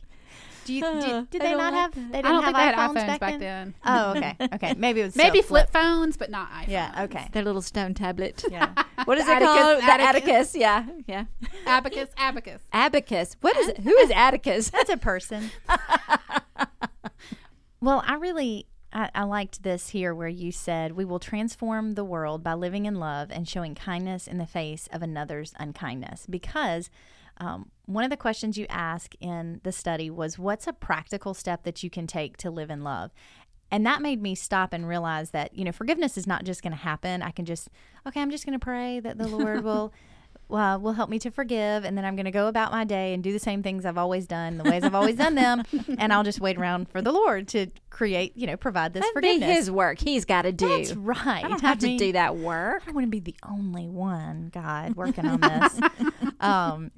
Do 0.64 0.74
you 0.76 0.82
did, 0.82 1.30
did 1.32 1.42
they 1.42 1.50
don't 1.50 1.58
like 1.58 1.74
have? 1.74 1.96
that. 1.96 2.12
They 2.12 2.22
didn't 2.22 2.24
don't 2.24 2.44
have 2.44 2.54
think 2.54 2.58
they 2.58 2.64
had 2.64 2.76
iPhones 2.76 2.90
iPhones 2.92 3.08
back, 3.08 3.20
back 3.20 3.40
then. 3.40 3.40
then. 3.40 3.76
Oh, 3.84 4.12
okay, 4.12 4.36
okay. 4.54 4.74
Maybe 4.78 5.02
it 5.02 5.06
was 5.06 5.16
Maybe 5.16 5.40
still 5.40 5.48
flip 5.48 5.72
phones, 5.72 6.18
but 6.18 6.30
not 6.30 6.52
iPhones. 6.52 6.68
Yeah, 6.68 7.04
okay. 7.06 7.28
Their 7.32 7.44
little 7.44 7.64
stone 7.64 7.96
tablet. 7.96 8.46
Yeah. 8.48 8.72
What 9.06 9.18
is 9.18 9.26
The 9.26 9.32
it 9.32 9.36
Atticus- 9.38 9.56
called? 9.64 9.78
The 9.80 9.84
Atticus. 9.92 10.28
Atticus. 10.30 10.56
Yeah. 10.56 10.86
Yeah. 11.08 11.26
Abacus, 11.66 12.10
abacus. 12.16 12.62
Abacus. 12.72 13.36
What 13.42 13.58
is 13.58 13.70
it? 13.70 13.80
Who 13.80 13.90
is 13.98 14.12
Atticus? 14.12 14.70
That's 14.70 14.92
a 14.92 14.98
person. 14.98 15.50
well, 17.82 18.04
I 18.06 18.16
really 18.16 18.68
I, 18.94 19.10
I 19.14 19.24
liked 19.24 19.64
this 19.64 19.90
here 19.90 20.14
where 20.14 20.28
you 20.28 20.52
said 20.52 20.94
we 20.94 21.06
will 21.06 21.20
transform 21.20 21.94
the 21.94 22.04
world 22.04 22.44
by 22.44 22.54
living 22.54 22.86
in 22.86 22.96
love 22.96 23.30
and 23.32 23.48
showing 23.48 23.76
kindness 23.76 24.28
in 24.28 24.38
the 24.38 24.46
face 24.46 24.88
of 24.92 25.02
another's 25.02 25.54
unkindness. 25.60 26.26
Because 26.30 26.90
um, 27.38 27.72
one 27.86 28.04
of 28.04 28.10
the 28.10 28.18
questions 28.18 28.58
you 28.58 28.66
ask 28.70 29.16
in 29.20 29.62
the 29.64 29.72
study 29.72 30.10
was, 30.10 30.38
"What's 30.38 30.68
a 30.68 30.74
practical 30.74 31.34
step 31.34 31.64
that 31.64 31.84
you 31.84 31.90
can 31.90 32.08
take 32.08 32.38
to 32.38 32.52
live 32.52 32.70
in 32.70 32.84
love?" 32.84 33.12
And 33.72 33.86
that 33.86 34.02
made 34.02 34.22
me 34.22 34.36
stop 34.36 34.74
and 34.74 34.88
realize 34.88 35.32
that 35.32 35.56
you 35.56 35.64
know 35.64 35.72
forgiveness 35.72 36.18
is 36.18 36.28
not 36.28 36.44
just 36.44 36.62
going 36.62 36.72
to 36.72 36.78
happen. 36.78 37.22
I 37.22 37.32
can 37.32 37.46
just 37.46 37.70
okay, 38.08 38.22
I'm 38.22 38.32
just 38.32 38.46
going 38.46 38.60
to 38.60 38.64
pray 38.64 39.00
that 39.00 39.18
the 39.18 39.28
Lord 39.28 39.64
will 39.64 39.94
well, 40.52 40.80
will 40.80 40.94
help 40.94 41.10
me 41.10 41.18
to 41.20 41.32
forgive, 41.32 41.86
and 41.86 41.98
then 41.98 42.04
I'm 42.04 42.16
going 42.16 42.26
to 42.26 42.32
go 42.32 42.48
about 42.48 42.72
my 42.72 42.84
day 42.84 43.14
and 43.14 43.24
do 43.24 43.32
the 43.32 43.40
same 43.40 43.64
things 43.64 43.86
I've 43.86 43.98
always 43.98 44.28
done, 44.28 44.58
the 44.58 44.66
ways 44.66 44.84
I've 44.84 44.94
always 44.94 45.16
done 45.16 45.36
them, 45.36 45.64
and 45.98 46.12
I'll 46.12 46.24
just 46.24 46.42
wait 46.42 46.58
around 46.58 46.90
for 46.90 47.02
the 47.02 47.12
Lord 47.12 47.48
to 47.50 47.68
create, 47.90 48.36
you 48.36 48.48
know, 48.48 48.58
provide 48.58 48.94
this 48.94 49.06
That'd 49.16 49.22
be 49.22 49.40
his 49.40 49.72
work. 49.72 50.00
He's 50.00 50.26
got 50.26 50.42
to 50.42 50.52
do. 50.52 50.68
That's 50.68 50.94
right. 50.94 51.44
I 51.44 51.48
don't 51.48 51.62
have 51.62 51.80
to 51.80 51.88
mean, 51.88 51.98
do 51.98 52.12
that 52.12 52.36
work. 52.36 52.84
I 52.88 52.92
want 52.92 53.06
to 53.06 53.10
be 53.10 53.22
the 53.22 53.36
only 53.48 53.88
one, 53.88 54.50
God, 54.54 54.96
working 54.96 55.26
on 55.26 55.40
this. 55.42 55.80
um, 56.42 56.92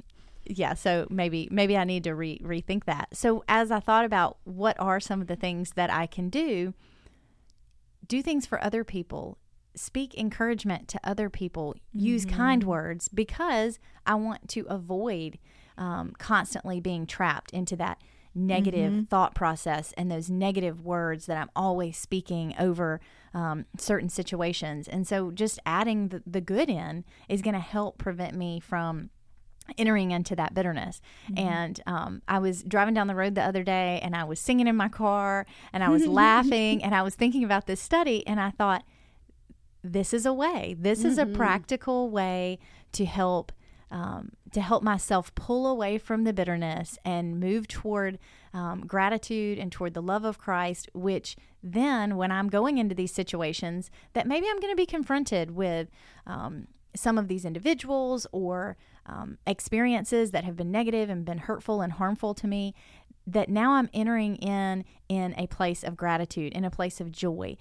yeah, 0.45 0.73
so 0.73 1.07
maybe 1.09 1.47
maybe 1.51 1.77
I 1.77 1.83
need 1.83 2.03
to 2.05 2.15
re- 2.15 2.41
rethink 2.43 2.85
that. 2.85 3.15
So 3.15 3.43
as 3.47 3.71
I 3.71 3.79
thought 3.79 4.03
about 4.03 4.37
what 4.43 4.79
are 4.79 4.99
some 4.99 5.21
of 5.21 5.27
the 5.27 5.35
things 5.35 5.73
that 5.75 5.91
I 5.91 6.07
can 6.07 6.29
do, 6.29 6.73
do 8.07 8.21
things 8.21 8.45
for 8.45 8.61
other 8.63 8.83
people, 8.83 9.37
speak 9.75 10.15
encouragement 10.15 10.87
to 10.89 10.99
other 11.03 11.29
people, 11.29 11.75
use 11.93 12.25
kind 12.25 12.63
words 12.63 13.07
because 13.07 13.79
I 14.05 14.15
want 14.15 14.47
to 14.49 14.65
avoid 14.69 15.39
um, 15.77 16.13
constantly 16.17 16.79
being 16.79 17.05
trapped 17.05 17.51
into 17.51 17.75
that 17.77 17.99
negative 18.35 19.07
thought 19.09 19.35
process 19.35 19.93
and 19.95 20.11
those 20.11 20.29
negative 20.29 20.81
words 20.81 21.27
that 21.27 21.37
I'm 21.37 21.49
always 21.55 21.97
speaking 21.97 22.55
over 22.57 22.99
um, 23.33 23.65
certain 23.77 24.09
situations. 24.09 24.87
And 24.87 25.07
so 25.07 25.31
just 25.31 25.59
adding 25.65 26.09
the, 26.09 26.23
the 26.25 26.41
good 26.41 26.69
in 26.69 27.03
is 27.29 27.41
going 27.41 27.53
to 27.53 27.59
help 27.59 27.97
prevent 27.97 28.35
me 28.35 28.59
from 28.59 29.09
entering 29.77 30.11
into 30.11 30.35
that 30.35 30.53
bitterness. 30.53 30.99
And 31.37 31.79
um, 31.85 32.21
I 32.27 32.39
was 32.39 32.63
driving 32.63 32.93
down 32.93 33.07
the 33.07 33.15
road 33.15 33.35
the 33.35 33.43
other 33.43 33.63
day 33.63 33.99
and 34.03 34.15
I 34.15 34.23
was 34.25 34.39
singing 34.39 34.67
in 34.67 34.75
my 34.75 34.89
car 34.89 35.45
and 35.71 35.83
I 35.83 35.89
was 35.89 36.05
laughing 36.07 36.83
and 36.83 36.93
I 36.93 37.01
was 37.01 37.15
thinking 37.15 37.43
about 37.43 37.65
this 37.65 37.79
study 37.79 38.25
and 38.27 38.39
I 38.39 38.49
thought, 38.51 38.83
this 39.83 40.13
is 40.13 40.25
a 40.25 40.33
way. 40.33 40.75
This 40.79 41.03
is 41.03 41.17
a 41.17 41.25
practical 41.25 42.09
way 42.09 42.59
to 42.93 43.05
help 43.05 43.51
um, 43.91 44.31
to 44.51 44.61
help 44.61 44.81
myself 44.81 45.33
pull 45.35 45.67
away 45.67 45.99
from 45.99 46.23
the 46.23 46.33
bitterness 46.33 46.97
and 47.05 47.39
move 47.39 47.67
toward 47.67 48.17
um, 48.51 48.87
gratitude 48.87 49.59
and 49.59 49.71
toward 49.71 49.93
the 49.93 50.01
love 50.01 50.25
of 50.25 50.39
Christ. 50.39 50.89
Which 50.93 51.35
then, 51.61 52.17
when 52.17 52.31
I'm 52.31 52.49
going 52.49 52.77
into 52.79 52.95
these 52.95 53.13
situations, 53.13 53.91
that 54.13 54.25
maybe 54.25 54.47
I'm 54.49 54.59
going 54.59 54.71
to 54.71 54.77
be 54.77 54.87
confronted 54.87 55.51
with 55.51 55.89
um, 56.25 56.67
some 56.95 57.17
of 57.17 57.27
these 57.27 57.45
individuals 57.45 58.25
or 58.31 58.77
um, 59.05 59.37
experiences 59.45 60.31
that 60.31 60.43
have 60.43 60.55
been 60.55 60.71
negative 60.71 61.09
and 61.09 61.25
been 61.25 61.39
hurtful 61.39 61.81
and 61.81 61.93
harmful 61.93 62.33
to 62.35 62.47
me 62.47 62.73
that 63.25 63.49
now 63.49 63.73
I'm 63.73 63.89
entering 63.93 64.35
in 64.37 64.85
in 65.07 65.33
a 65.37 65.47
place 65.47 65.83
of 65.83 65.95
gratitude, 65.95 66.53
in 66.53 66.65
a 66.65 66.71
place 66.71 66.99
of 66.99 67.11
joy. 67.11 67.57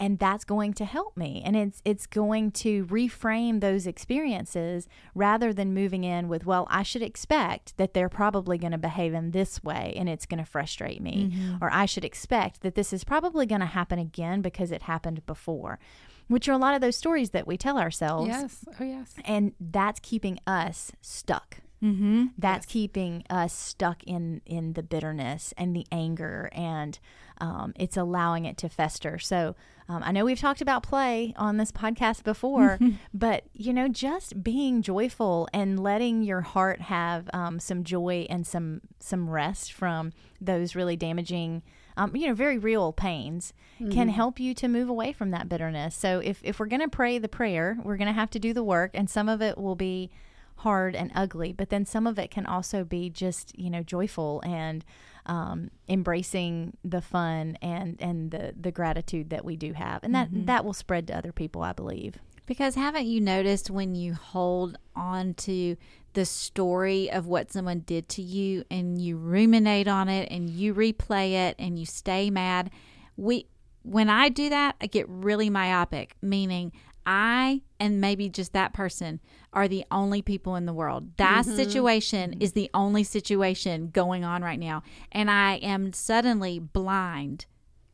And 0.00 0.18
that's 0.18 0.44
going 0.44 0.72
to 0.74 0.84
help 0.84 1.16
me. 1.16 1.42
And 1.44 1.56
it's 1.56 1.80
it's 1.84 2.06
going 2.06 2.50
to 2.52 2.84
reframe 2.86 3.60
those 3.60 3.86
experiences 3.86 4.88
rather 5.14 5.52
than 5.52 5.74
moving 5.74 6.04
in 6.04 6.28
with 6.28 6.44
well 6.46 6.66
I 6.70 6.82
should 6.82 7.02
expect 7.02 7.76
that 7.76 7.94
they're 7.94 8.08
probably 8.08 8.58
going 8.58 8.72
to 8.72 8.78
behave 8.78 9.14
in 9.14 9.30
this 9.30 9.62
way 9.62 9.94
and 9.96 10.08
it's 10.08 10.26
going 10.26 10.42
to 10.42 10.50
frustrate 10.50 11.00
me. 11.00 11.32
Or 11.60 11.72
I 11.72 11.86
should 11.86 12.04
expect 12.04 12.62
that 12.62 12.74
this 12.74 12.92
is 12.92 13.04
probably 13.04 13.46
going 13.46 13.60
to 13.60 13.66
happen 13.66 13.98
again 13.98 14.42
because 14.42 14.70
it 14.72 14.82
happened 14.82 15.24
before 15.26 15.78
which 16.26 16.48
are 16.48 16.52
a 16.52 16.58
lot 16.58 16.74
of 16.74 16.80
those 16.80 16.96
stories 16.96 17.30
that 17.30 17.46
we 17.46 17.56
tell 17.56 17.76
ourselves. 17.78 18.28
Yes. 18.28 18.64
Oh, 18.80 18.84
yes. 18.84 19.14
and 19.26 19.52
that's 19.60 20.00
keeping 20.00 20.38
us 20.46 20.92
stuck. 21.00 21.58
Mm-hmm. 21.82 22.28
that's 22.38 22.64
keeping 22.64 23.24
us 23.28 23.52
stuck 23.52 24.02
in 24.04 24.40
in 24.46 24.72
the 24.72 24.82
bitterness 24.82 25.52
and 25.58 25.76
the 25.76 25.84
anger 25.92 26.48
and 26.52 26.98
um, 27.38 27.74
it's 27.76 27.98
allowing 27.98 28.46
it 28.46 28.56
to 28.58 28.70
fester. 28.70 29.18
So 29.18 29.54
um, 29.88 30.02
i 30.04 30.10
know 30.12 30.24
we've 30.24 30.40
talked 30.40 30.60
about 30.60 30.82
play 30.82 31.32
on 31.36 31.56
this 31.56 31.70
podcast 31.72 32.22
before 32.24 32.78
but 33.14 33.44
you 33.52 33.72
know 33.72 33.88
just 33.88 34.42
being 34.42 34.82
joyful 34.82 35.48
and 35.52 35.82
letting 35.82 36.22
your 36.22 36.40
heart 36.42 36.80
have 36.80 37.28
um, 37.32 37.58
some 37.60 37.84
joy 37.84 38.26
and 38.30 38.46
some 38.46 38.80
some 39.00 39.28
rest 39.28 39.72
from 39.72 40.12
those 40.40 40.74
really 40.74 40.96
damaging 40.96 41.62
um, 41.96 42.14
you 42.16 42.26
know 42.26 42.34
very 42.34 42.58
real 42.58 42.92
pains 42.92 43.52
can 43.92 44.08
help 44.08 44.40
you 44.40 44.54
to 44.54 44.68
move 44.68 44.88
away 44.88 45.12
from 45.12 45.30
that 45.32 45.48
bitterness. 45.48 45.94
So 45.96 46.20
if, 46.20 46.40
if 46.42 46.58
we're 46.58 46.66
going 46.66 46.80
to 46.80 46.88
pray 46.88 47.18
the 47.18 47.28
prayer 47.28 47.76
we're 47.84 47.96
going 47.96 48.06
to 48.08 48.12
have 48.14 48.30
to 48.30 48.38
do 48.38 48.52
the 48.52 48.62
work 48.64 48.92
and 48.94 49.08
some 49.10 49.28
of 49.28 49.42
it 49.42 49.58
will 49.58 49.74
be 49.76 50.10
hard 50.56 50.94
and 50.94 51.10
ugly, 51.14 51.52
but 51.52 51.70
then 51.70 51.84
some 51.84 52.06
of 52.06 52.18
it 52.18 52.30
can 52.30 52.46
also 52.46 52.84
be 52.84 53.10
just 53.10 53.58
you 53.58 53.70
know 53.70 53.82
joyful 53.82 54.42
and 54.44 54.84
um, 55.26 55.70
embracing 55.88 56.76
the 56.84 57.00
fun 57.00 57.56
and 57.62 57.96
and 58.00 58.30
the 58.30 58.54
the 58.58 58.70
gratitude 58.70 59.30
that 59.30 59.44
we 59.44 59.56
do 59.56 59.72
have, 59.72 60.02
and 60.02 60.14
that 60.14 60.28
that 60.46 60.64
will 60.64 60.72
spread 60.72 61.06
to 61.08 61.16
other 61.16 61.32
people, 61.32 61.62
I 61.62 61.72
believe. 61.72 62.16
Because 62.46 62.74
haven't 62.74 63.06
you 63.06 63.20
noticed 63.20 63.70
when 63.70 63.94
you 63.94 64.12
hold 64.12 64.76
on 64.94 65.32
to 65.34 65.76
the 66.12 66.26
story 66.26 67.10
of 67.10 67.26
what 67.26 67.50
someone 67.50 67.80
did 67.80 68.08
to 68.10 68.22
you 68.22 68.64
and 68.70 69.00
you 69.00 69.16
ruminate 69.16 69.88
on 69.88 70.08
it 70.08 70.30
and 70.30 70.50
you 70.50 70.74
replay 70.74 71.32
it 71.32 71.56
and 71.58 71.78
you 71.78 71.86
stay 71.86 72.28
mad? 72.28 72.70
We 73.16 73.46
when 73.82 74.08
I 74.08 74.28
do 74.28 74.48
that, 74.48 74.76
I 74.80 74.86
get 74.86 75.08
really 75.08 75.50
myopic, 75.50 76.16
meaning 76.22 76.72
I 77.06 77.62
and 77.78 78.00
maybe 78.00 78.28
just 78.28 78.52
that 78.52 78.72
person 78.72 79.20
are 79.52 79.68
the 79.68 79.84
only 79.90 80.22
people 80.22 80.56
in 80.56 80.66
the 80.66 80.72
world. 80.72 81.16
That 81.16 81.44
mm-hmm. 81.44 81.56
situation 81.56 82.30
mm-hmm. 82.32 82.42
is 82.42 82.52
the 82.52 82.70
only 82.74 83.04
situation 83.04 83.90
going 83.90 84.24
on 84.24 84.42
right 84.42 84.58
now. 84.58 84.82
And 85.12 85.30
I 85.30 85.56
am 85.56 85.92
suddenly 85.92 86.58
blind 86.58 87.46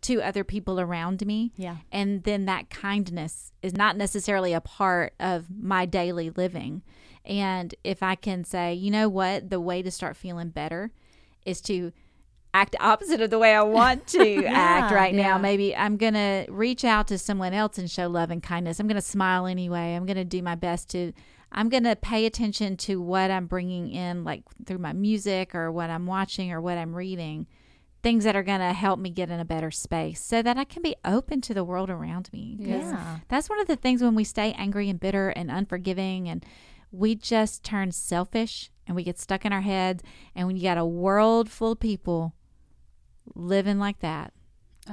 to 0.02 0.22
other 0.22 0.44
people 0.44 0.80
around 0.80 1.26
me. 1.26 1.52
Yeah. 1.56 1.76
And 1.92 2.24
then 2.24 2.46
that 2.46 2.70
kindness 2.70 3.52
is 3.62 3.74
not 3.74 3.96
necessarily 3.96 4.52
a 4.52 4.60
part 4.60 5.14
of 5.20 5.46
my 5.50 5.86
daily 5.86 6.30
living. 6.30 6.82
And 7.24 7.74
if 7.84 8.02
I 8.02 8.14
can 8.14 8.44
say, 8.44 8.72
you 8.72 8.90
know 8.90 9.08
what, 9.08 9.50
the 9.50 9.60
way 9.60 9.82
to 9.82 9.90
start 9.90 10.16
feeling 10.16 10.48
better 10.48 10.90
is 11.44 11.60
to 11.62 11.92
act 12.52 12.74
opposite 12.80 13.20
of 13.20 13.30
the 13.30 13.38
way 13.38 13.54
I 13.54 13.62
want 13.62 14.06
to 14.08 14.44
act 14.46 14.92
right 14.92 15.14
yeah. 15.14 15.22
now. 15.22 15.38
Maybe 15.38 15.74
I'm 15.74 15.96
going 15.96 16.14
to 16.14 16.46
reach 16.48 16.84
out 16.84 17.08
to 17.08 17.18
someone 17.18 17.52
else 17.52 17.78
and 17.78 17.90
show 17.90 18.08
love 18.08 18.30
and 18.30 18.42
kindness. 18.42 18.80
I'm 18.80 18.88
going 18.88 18.96
to 18.96 19.02
smile 19.02 19.46
anyway. 19.46 19.94
I'm 19.94 20.06
going 20.06 20.16
to 20.16 20.24
do 20.24 20.42
my 20.42 20.54
best 20.54 20.90
to 20.90 21.12
I'm 21.52 21.68
going 21.68 21.84
to 21.84 21.96
pay 21.96 22.26
attention 22.26 22.76
to 22.78 23.00
what 23.00 23.30
I'm 23.30 23.46
bringing 23.46 23.90
in 23.90 24.24
like 24.24 24.44
through 24.66 24.78
my 24.78 24.92
music 24.92 25.54
or 25.54 25.72
what 25.72 25.90
I'm 25.90 26.06
watching 26.06 26.52
or 26.52 26.60
what 26.60 26.78
I'm 26.78 26.94
reading. 26.94 27.46
Things 28.02 28.24
that 28.24 28.36
are 28.36 28.42
going 28.42 28.60
to 28.60 28.72
help 28.72 28.98
me 28.98 29.10
get 29.10 29.30
in 29.30 29.40
a 29.40 29.44
better 29.44 29.70
space 29.70 30.22
so 30.22 30.42
that 30.42 30.56
I 30.56 30.64
can 30.64 30.82
be 30.82 30.96
open 31.04 31.40
to 31.42 31.54
the 31.54 31.64
world 31.64 31.90
around 31.90 32.30
me. 32.32 32.56
Yeah. 32.58 33.18
That's 33.28 33.50
one 33.50 33.60
of 33.60 33.66
the 33.66 33.76
things 33.76 34.00
when 34.00 34.14
we 34.14 34.24
stay 34.24 34.52
angry 34.52 34.88
and 34.88 34.98
bitter 34.98 35.30
and 35.30 35.50
unforgiving 35.50 36.28
and 36.28 36.46
we 36.92 37.14
just 37.14 37.62
turn 37.62 37.92
selfish 37.92 38.70
and 38.86 38.96
we 38.96 39.02
get 39.02 39.18
stuck 39.18 39.44
in 39.44 39.52
our 39.52 39.60
heads. 39.60 40.02
And 40.34 40.46
when 40.46 40.56
you 40.56 40.62
got 40.62 40.78
a 40.78 40.84
world 40.84 41.50
full 41.50 41.72
of 41.72 41.80
people 41.80 42.34
living 43.34 43.78
like 43.78 44.00
that, 44.00 44.32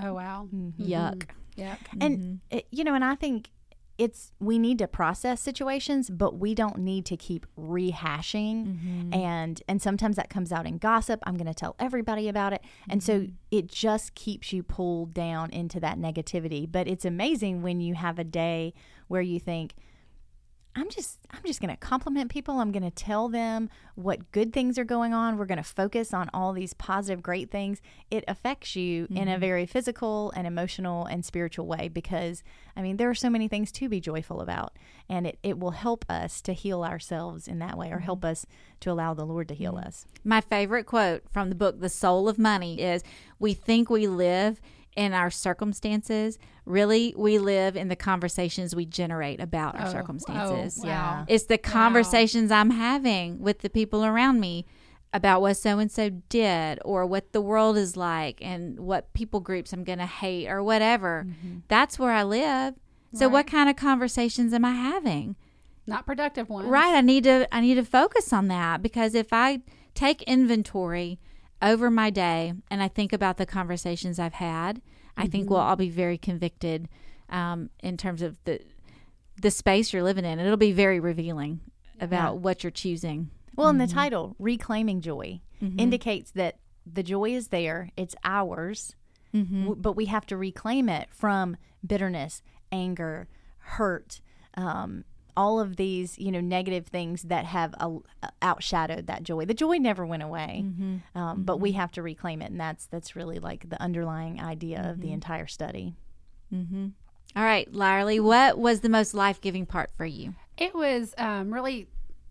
Oh, 0.04 0.14
wow. 0.14 0.48
Mm-hmm. 0.54 0.84
yuck. 0.84 1.30
Yuck. 1.58 1.78
And 2.00 2.20
mm-hmm. 2.20 2.58
it, 2.58 2.68
you 2.72 2.84
know, 2.84 2.94
and 2.94 3.04
I 3.04 3.16
think 3.16 3.50
it's 3.98 4.32
we 4.40 4.60
need 4.60 4.78
to 4.78 4.88
process 4.88 5.42
situations, 5.42 6.10
but 6.10 6.38
we 6.38 6.54
don't 6.54 6.78
need 6.78 7.06
to 7.08 7.18
keep 7.18 7.48
rehashing. 7.58 8.68
Mm-hmm. 8.68 9.14
And 9.14 9.62
and 9.68 9.82
sometimes 9.82 10.18
that 10.18 10.30
comes 10.30 10.52
out 10.52 10.68
in 10.68 10.78
gossip. 10.78 11.20
I'm 11.26 11.36
going 11.36 11.48
to 11.48 11.54
tell 11.54 11.76
everybody 11.80 12.30
about 12.30 12.54
it, 12.54 12.62
and 12.88 13.02
so 13.02 13.28
it 13.50 13.68
just 13.68 14.14
keeps 14.14 14.54
you 14.54 14.62
pulled 14.62 15.14
down 15.14 15.50
into 15.52 15.80
that 15.80 15.98
negativity. 15.98 16.72
But 16.72 16.88
it's 16.88 17.06
amazing 17.06 17.62
when 17.62 17.82
you 17.82 17.96
have 17.96 18.20
a 18.20 18.24
day 18.24 18.74
where 19.08 19.22
you 19.22 19.40
think. 19.40 19.76
I'm 20.78 20.90
just 20.92 21.18
I'm 21.32 21.42
just 21.44 21.60
going 21.60 21.72
to 21.72 21.78
compliment 21.78 22.30
people. 22.30 22.60
I'm 22.60 22.72
going 22.72 22.84
to 22.84 22.92
tell 22.92 23.30
them 23.30 23.70
what 23.96 24.32
good 24.32 24.54
things 24.54 24.78
are 24.78 24.84
going 24.84 25.12
on. 25.12 25.38
We're 25.38 25.48
going 25.48 25.58
to 25.58 25.64
focus 25.64 26.14
on 26.14 26.30
all 26.36 26.54
these 26.54 26.74
positive 26.76 27.24
great 27.24 27.50
things. 27.50 27.82
It 28.12 28.24
affects 28.28 28.76
you 28.76 29.08
in 29.10 29.28
a 29.28 29.32
mm-hmm. 29.32 29.40
very 29.40 29.66
physical 29.66 30.32
and 30.36 30.46
emotional 30.46 31.06
and 31.08 31.26
spiritual 31.26 31.66
way 31.66 31.88
because 31.88 32.44
I 32.76 32.84
mean 32.84 32.98
there 32.98 33.10
are 33.10 33.16
so 33.16 33.30
many 33.30 33.48
things 33.48 33.72
to 33.74 33.90
be 33.90 34.00
joyful 34.00 34.40
about 34.40 34.74
and 35.10 35.26
it 35.26 35.40
it 35.42 35.58
will 35.58 35.72
help 35.72 36.06
us 36.08 36.42
to 36.42 36.54
heal 36.54 36.84
ourselves 36.84 37.48
in 37.48 37.58
that 37.58 37.76
way 37.76 37.92
or 37.92 38.00
help 38.00 38.20
mm-hmm. 38.20 38.32
us 38.32 38.46
to 38.82 38.92
allow 38.92 39.16
the 39.16 39.26
Lord 39.26 39.48
to 39.48 39.56
heal 39.56 39.74
mm-hmm. 39.74 39.88
us. 39.88 40.06
My 40.24 40.42
favorite 40.42 40.86
quote 40.86 41.24
from 41.32 41.50
the 41.50 41.56
book 41.56 41.80
The 41.80 41.90
Soul 41.90 42.30
of 42.30 42.38
Money 42.38 42.80
is 42.80 43.04
We 43.40 43.56
think 43.56 43.90
we 43.90 44.06
live 44.06 44.62
in 44.98 45.14
our 45.14 45.30
circumstances. 45.30 46.38
Really, 46.66 47.14
we 47.16 47.38
live 47.38 47.78
in 47.78 47.88
the 47.88 47.96
conversations 47.96 48.76
we 48.76 48.86
generate 48.86 49.40
about 49.40 49.76
our 49.76 49.86
Oh, 49.86 49.90
oh 49.90 49.92
circumstances. 49.94 50.82
oh, 50.84 50.88
wow. 50.88 50.92
Yeah. 50.92 51.26
It's 51.30 51.46
the 51.46 51.60
conversations 51.60 52.52
I'm 52.52 52.72
having 52.72 53.40
with 53.40 53.60
the 53.60 53.70
people 53.70 54.04
around 54.04 54.42
me 54.42 54.66
about 55.14 55.40
what 55.40 55.54
so 55.54 55.80
and 55.80 55.90
so 55.90 56.10
did 56.30 56.80
or 56.84 57.06
what 57.06 57.32
the 57.32 57.40
world 57.42 57.78
is 57.78 57.96
like 57.96 58.40
and 58.42 58.80
what 58.80 59.14
people 59.14 59.40
groups 59.40 59.72
I'm 59.72 59.84
going 59.86 60.00
to 60.00 60.06
hate 60.06 60.50
or 60.50 60.62
whatever. 60.62 61.26
Mm-hmm. 61.28 61.60
That's 61.70 61.98
where 61.98 62.12
I 62.12 62.24
live. 62.24 62.74
So 63.14 63.30
what 63.30 63.48
kind 63.48 63.68
of 63.70 63.76
conversations 63.76 64.54
am 64.54 64.66
I 64.66 64.74
having? 64.74 65.38
Not 65.88 66.06
productive 66.06 66.50
ones. 66.50 66.68
Right, 66.68 66.94
I 66.94 67.02
need 67.02 67.24
to 67.24 67.48
I 67.52 67.62
need 67.62 67.76
to 67.76 67.86
focus 67.86 68.34
on 68.34 68.48
that 68.50 68.82
because 68.84 69.16
if 69.16 69.32
I 69.32 69.62
take 69.96 70.22
inventory 70.24 71.18
over 71.62 71.90
my 71.90 72.10
day 72.10 72.54
and 72.70 72.82
I 72.84 72.88
think 72.88 73.14
about 73.14 73.38
the 73.38 73.46
conversations 73.46 74.20
I've 74.20 74.34
had, 74.34 74.82
I 75.16 75.28
think 75.28 75.50
we'll 75.50 75.60
all 75.60 75.76
be 75.76 75.90
very 75.90 76.18
convicted 76.18 76.88
um, 77.30 77.70
in 77.82 77.98
terms 77.98 78.22
of 78.22 78.38
the 78.46 78.60
the 79.42 79.52
space 79.52 79.94
you're 79.94 80.04
living 80.04 80.26
in. 80.26 80.40
It'll 80.40 80.58
be 80.58 80.72
very 80.72 81.00
revealing 81.00 81.60
about 82.02 82.38
what 82.40 82.64
you're 82.64 82.72
choosing. 82.72 83.30
Well, 83.56 83.68
and 83.70 83.80
the 83.82 83.88
title, 83.88 84.36
Reclaiming 84.40 85.02
Joy, 85.02 85.42
indicates 85.80 86.32
that 86.32 86.58
the 86.92 87.04
joy 87.04 87.32
is 87.32 87.48
there, 87.50 87.90
it's 87.98 88.16
ours, 88.24 88.96
w- 89.66 89.76
but 89.76 89.94
we 89.94 90.06
have 90.06 90.26
to 90.28 90.38
reclaim 90.38 90.90
it 90.90 91.10
from 91.12 91.58
bitterness, 91.86 92.42
anger, 92.72 93.28
hurt, 93.60 94.22
um, 94.56 95.04
all 95.38 95.60
of 95.62 95.76
these, 95.78 96.18
you 96.18 96.32
know, 96.32 96.42
negative 96.42 96.88
things 96.88 97.22
that 97.24 97.46
have 97.46 97.74
uh, 97.80 98.00
outshadowed 98.42 99.06
that 99.06 99.24
joy. 99.24 99.46
The 99.46 99.54
joy 99.54 99.78
never 99.78 100.06
went 100.06 100.24
away, 100.24 100.66
um, 101.16 101.44
but 101.44 101.62
we 101.62 101.74
have 101.74 101.92
to 101.94 102.02
reclaim 102.02 102.42
it, 102.42 102.50
and 102.52 102.60
that's 102.60 102.88
that's 102.88 103.16
really 103.16 103.40
like 103.40 103.70
the 103.70 103.82
underlying 103.82 104.42
idea 104.42 104.82
of 104.90 105.00
the 105.00 105.12
entire 105.14 105.48
study. 105.48 105.94
All 107.36 107.44
right, 107.44 107.72
Larry, 107.74 108.20
what 108.20 108.58
was 108.58 108.80
the 108.82 108.90
most 108.90 109.14
life 109.14 109.40
giving 109.40 109.66
part 109.66 109.92
for 109.96 110.06
you? 110.06 110.34
It 110.58 110.74
was 110.74 111.14
um, 111.18 111.54
really 111.54 111.88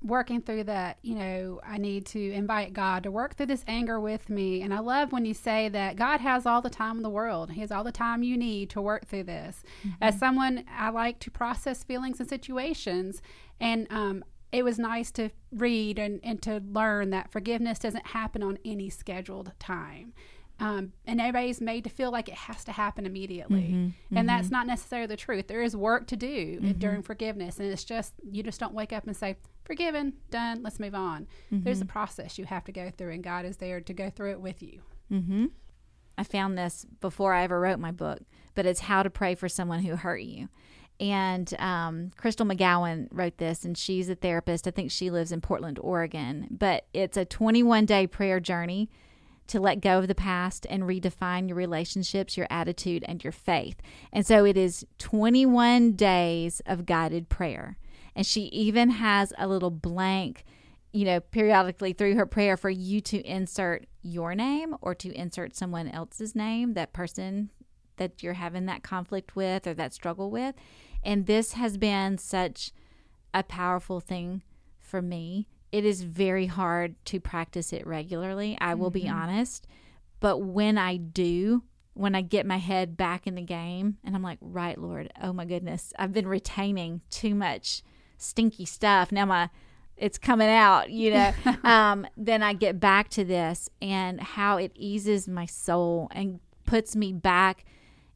working 0.07 0.41
through 0.41 0.65
that. 0.65 0.99
You 1.03 1.15
know, 1.17 1.61
I 1.67 1.79
need 1.79 2.07
to 2.07 2.33
invite 2.33 2.73
God 2.73 3.03
to 3.03 3.11
work 3.11 3.37
through 3.37 3.47
this 3.47 3.65
anger 3.67 3.99
with 4.01 4.31
me. 4.31 4.63
And 4.63 4.73
I 4.73 4.79
love 4.79 5.13
when 5.13 5.25
you 5.25 5.35
say 5.35 5.69
that 5.71 5.97
God 5.97 6.21
has 6.21 6.47
all 6.47 6.63
the 6.63 6.71
time 6.71 6.97
in 6.97 7.03
the 7.03 7.11
world, 7.11 7.53
He 7.53 7.61
has 7.61 7.71
all 7.73 7.85
the 7.85 7.93
time 7.93 8.23
you 8.23 8.37
need 8.37 8.71
to 8.71 8.81
work 8.81 9.07
through 9.07 9.25
this. 9.25 9.63
As 10.01 10.19
someone, 10.19 10.65
I 10.77 10.91
like 10.91 11.19
to 11.21 11.31
process 11.31 11.85
feelings 11.85 12.21
and 12.21 12.29
situations. 12.29 13.23
And, 13.61 13.87
um, 13.91 14.25
it 14.53 14.65
was 14.65 14.79
nice 14.79 15.11
to 15.11 15.31
read 15.53 15.99
and, 15.99 16.21
and 16.23 16.41
to 16.43 16.63
learn 16.73 17.11
that 17.11 17.31
forgiveness 17.33 17.79
doesn't 17.79 18.07
happen 18.07 18.43
on 18.43 18.59
any 18.65 18.89
scheduled 18.89 19.53
time. 19.59 20.15
Um, 20.59 20.93
and 21.05 21.21
everybody's 21.21 21.61
made 21.61 21.85
to 21.85 21.91
feel 21.91 22.11
like 22.11 22.29
it 22.29 22.35
has 22.35 22.65
to 22.65 22.73
happen 22.73 23.05
immediately. 23.05 23.75
And 24.19 24.27
that's 24.29 24.51
not 24.51 24.67
necessarily 24.67 25.09
the 25.09 25.17
truth. 25.17 25.49
There 25.49 25.63
is 25.63 25.77
work 25.77 26.07
to 26.07 26.17
do 26.17 26.61
during 26.79 27.03
forgiveness. 27.03 27.59
And 27.59 27.71
it's 27.71 27.85
just, 27.85 28.15
you 28.23 28.43
just 28.43 28.59
don't 28.59 28.73
wake 28.73 28.93
up 28.93 29.07
and 29.07 29.15
say, 29.15 29.37
forgiven, 29.67 30.15
done, 30.31 30.63
let's 30.63 30.81
move 30.81 30.95
on. 30.95 31.27
There's 31.51 31.81
a 31.81 31.87
process 31.87 32.39
you 32.39 32.45
have 32.47 32.65
to 32.65 32.73
go 32.73 32.91
through, 32.97 33.13
and 33.13 33.23
God 33.23 33.45
is 33.45 33.57
there 33.59 33.81
to 33.81 33.93
go 33.93 34.09
through 34.09 34.33
it 34.33 34.41
with 34.41 34.63
you. 34.63 34.81
Mm-hmm. 35.13 35.47
I 36.19 36.25
found 36.25 36.57
this 36.57 36.87
before 37.01 37.35
I 37.35 37.43
ever 37.43 37.61
wrote 37.61 37.79
my 37.79 37.93
book, 37.93 38.21
but 38.55 38.65
it's 38.65 38.81
how 38.81 39.03
to 39.03 39.11
pray 39.11 39.35
for 39.35 39.49
someone 39.49 39.81
who 39.81 39.97
hurt 39.97 40.23
you. 40.23 40.49
And 40.99 41.53
um, 41.59 42.11
Crystal 42.17 42.47
McGowen 42.47 43.09
wrote 43.11 43.37
this, 43.37 43.65
and 43.65 43.77
she's 43.77 44.09
a 44.09 44.15
therapist. 44.15 44.67
I 44.67 44.71
think 44.71 44.91
she 44.91 45.11
lives 45.11 45.31
in 45.31 45.43
Portland, 45.43 45.79
Oregon. 45.81 46.49
But 46.51 46.87
it's 46.95 47.19
a 47.19 47.27
21 47.27 47.85
day 47.85 48.07
prayer 48.07 48.41
journey 48.41 48.89
to 49.49 49.61
let 49.61 49.81
go 49.81 49.99
of 49.99 50.09
the 50.09 50.15
past 50.15 50.67
and 50.71 50.85
redefine 50.85 51.49
your 51.49 51.57
relationships, 51.57 52.37
your 52.37 52.47
attitude, 52.51 53.05
and 53.07 53.23
your 53.23 53.33
faith. 53.33 53.77
And 54.13 54.27
so 54.27 54.45
it 54.45 54.57
is 54.57 54.87
21 54.99 55.93
days 55.93 56.63
of 56.67 56.87
guided 56.87 57.29
prayer. 57.29 57.77
And 58.17 58.27
she 58.27 58.43
even 58.47 58.91
has 58.91 59.33
a 59.39 59.47
little 59.47 59.71
blank, 59.71 60.45
you 60.93 61.05
know, 61.05 61.21
periodically 61.21 61.93
through 61.93 62.17
her 62.17 62.27
prayer 62.27 62.57
for 62.57 62.71
you 62.71 63.01
to 63.03 63.25
insert 63.25 63.87
your 64.03 64.35
name 64.35 64.75
or 64.81 64.95
to 64.97 65.13
insert 65.13 65.55
someone 65.55 65.87
else's 65.87 66.35
name, 66.35 66.75
that 66.75 66.93
person 66.93 67.51
that 67.99 68.25
you're 68.25 68.33
having 68.33 68.67
that 68.67 68.83
conflict 68.83 69.37
with 69.37 69.69
or 69.69 69.75
that 69.75 69.95
struggle 69.95 70.33
with. 70.33 70.57
And 71.05 71.27
this 71.27 71.53
has 71.53 71.79
been 71.79 72.19
such 72.19 72.73
a 73.33 73.45
powerful 73.45 74.01
thing 74.01 74.43
for 74.81 75.01
me 75.01 75.47
it 75.73 75.85
is 75.85 76.03
very 76.03 76.47
hard 76.47 76.95
to 77.07 77.21
practice 77.21 77.73
it 77.73 77.87
regularly. 77.87 78.57
I 78.61 78.75
will 78.75 78.91
mm-hmm. 78.91 79.05
be 79.05 79.09
honest. 79.11 79.67
But 80.21 80.39
when 80.39 80.79
I 80.79 80.97
do, 80.97 81.65
when 81.95 82.15
I 82.15 82.23
get 82.23 82.47
my 82.47 82.57
head 82.57 82.97
back 82.97 83.27
in 83.27 83.35
the 83.35 83.43
game 83.43 83.99
and 84.05 84.15
I'm 84.15 84.23
like, 84.23 84.39
right, 84.41 84.79
Lord, 84.79 85.13
oh 85.23 85.33
my 85.33 85.45
goodness, 85.45 85.93
I've 85.99 86.13
been 86.13 86.29
retaining 86.29 87.03
too 87.11 87.35
much 87.35 87.83
stinky 88.17 88.65
stuff. 88.65 89.13
Now 89.13 89.27
my 89.27 89.51
it's 89.97 90.19
coming 90.19 90.49
out, 90.49 90.91
you 90.91 91.11
know. 91.11 91.33
um, 91.65 92.07
then 92.17 92.43
I 92.43 92.53
get 92.53 92.79
back 92.79 93.09
to 93.11 93.25
this 93.25 93.71
and 93.81 94.21
how 94.21 94.59
it 94.59 94.73
eases 94.75 95.27
my 95.27 95.47
soul 95.47 96.09
and 96.11 96.41
puts 96.67 96.95
me 96.95 97.13
back 97.13 97.65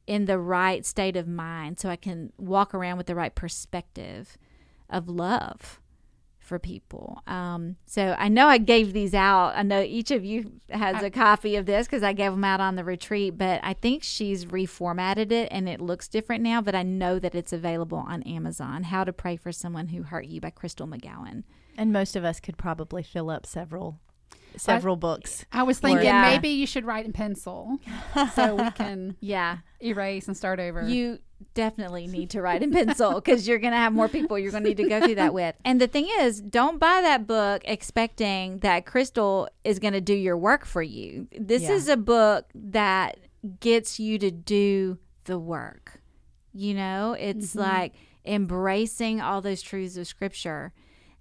in 0.07 0.27
the 0.27 0.39
right 0.39 0.85
state 0.85 1.17
of 1.17 1.27
mind 1.29 1.79
so 1.79 1.89
I 1.89 1.97
can 1.97 2.33
walk 2.37 2.75
around 2.75 2.99
with 2.99 3.07
the 3.07 3.15
right 3.15 3.35
perspective 3.35 4.37
of 4.89 5.09
love 5.09 5.81
for 6.51 6.59
people. 6.59 7.23
Um, 7.29 7.77
so 7.87 8.17
I 8.19 8.27
know 8.29 8.49
I 8.49 8.59
gave 8.59 8.93
these 8.93 9.15
out. 9.15 9.53
I 9.55 9.63
know 9.63 9.81
each 9.81 10.11
of 10.11 10.25
you 10.25 10.51
has 10.69 10.97
I, 10.97 11.07
a 11.07 11.11
copy 11.11 11.55
of 11.55 11.65
this 11.65 11.87
because 11.87 12.03
I 12.03 12.13
gave 12.13 12.33
them 12.33 12.43
out 12.43 12.61
on 12.61 12.75
the 12.75 12.83
retreat, 12.83 13.39
but 13.39 13.61
I 13.63 13.73
think 13.73 14.03
she's 14.03 14.47
reformatted 14.47 15.31
it 15.31 15.47
and 15.53 15.69
it 15.69 15.81
looks 15.81 16.09
different 16.09 16.43
now. 16.43 16.61
But 16.61 16.75
I 16.75 16.83
know 16.83 17.21
that 17.21 17.37
it's 17.37 17.53
available 17.53 17.99
on 17.99 18.25
Amazon. 18.25 18.83
How 18.83 19.05
to 19.05 19.13
Pray 19.13 19.37
for 19.37 19.53
Someone 19.53 19.87
Who 19.89 20.03
Hurt 20.03 20.27
You 20.27 20.41
by 20.41 20.51
Crystal 20.51 20.89
McGowen. 20.89 21.45
And 21.79 21.93
most 21.93 22.17
of 22.17 22.25
us 22.25 22.41
could 22.41 22.59
probably 22.59 23.05
fill 23.05 23.31
up 23.31 23.47
several 23.47 24.01
several 24.57 24.97
I, 24.97 24.99
books. 24.99 25.47
I 25.53 25.63
was 25.63 25.79
thinking 25.79 26.07
yeah. 26.07 26.23
maybe 26.23 26.49
you 26.49 26.67
should 26.67 26.85
write 26.85 27.07
in 27.07 27.13
pencil 27.13 27.79
so 28.35 28.57
we 28.57 28.73
can 28.73 29.17
yeah 29.21 29.59
erase 29.81 30.27
and 30.27 30.37
start 30.37 30.59
over. 30.59 30.83
You 30.89 31.21
definitely 31.55 32.07
need 32.07 32.31
to 32.31 32.43
write 32.43 32.63
in 32.63 32.73
pencil 32.73 33.15
because 33.15 33.47
you're 33.47 33.59
going 33.59 33.73
to 33.73 33.79
have 33.79 33.93
more 33.93 34.09
people 34.09 34.39
you're 34.39 34.51
going 34.51 34.63
to 34.63 34.69
need 34.71 34.77
to 34.77 34.89
go 34.89 35.01
through 35.01 35.17
that 35.17 35.35
with. 35.35 35.55
And 35.65 35.81
the 35.81 35.87
thing 35.87 36.09
is, 36.21 36.41
don't 36.41 36.79
buy 36.79 37.01
that 37.03 37.27
book 37.27 37.63
expecting 37.65 38.59
that 38.59 38.87
Crystal 38.87 39.49
is 39.65 39.79
going 39.79 39.95
to 39.95 40.01
do 40.01 40.15
your 40.15 40.37
work 40.37 40.65
for 40.65 40.83
you. 40.83 41.29
This 41.33 41.63
yeah. 41.63 41.73
is 41.73 41.89
a 41.89 41.97
book 41.97 42.47
that 42.55 43.19
gets 43.61 43.99
you 43.99 44.19
to 44.19 44.31
do 44.31 44.99
the 45.25 45.39
work. 45.39 46.01
You 46.53 46.75
know, 46.75 47.17
it's 47.19 47.51
mm-hmm. 47.51 47.61
like 47.61 47.95
embracing 48.25 49.21
all 49.21 49.41
those 49.41 49.63
truths 49.63 49.97
of 49.97 50.07
scripture 50.07 50.73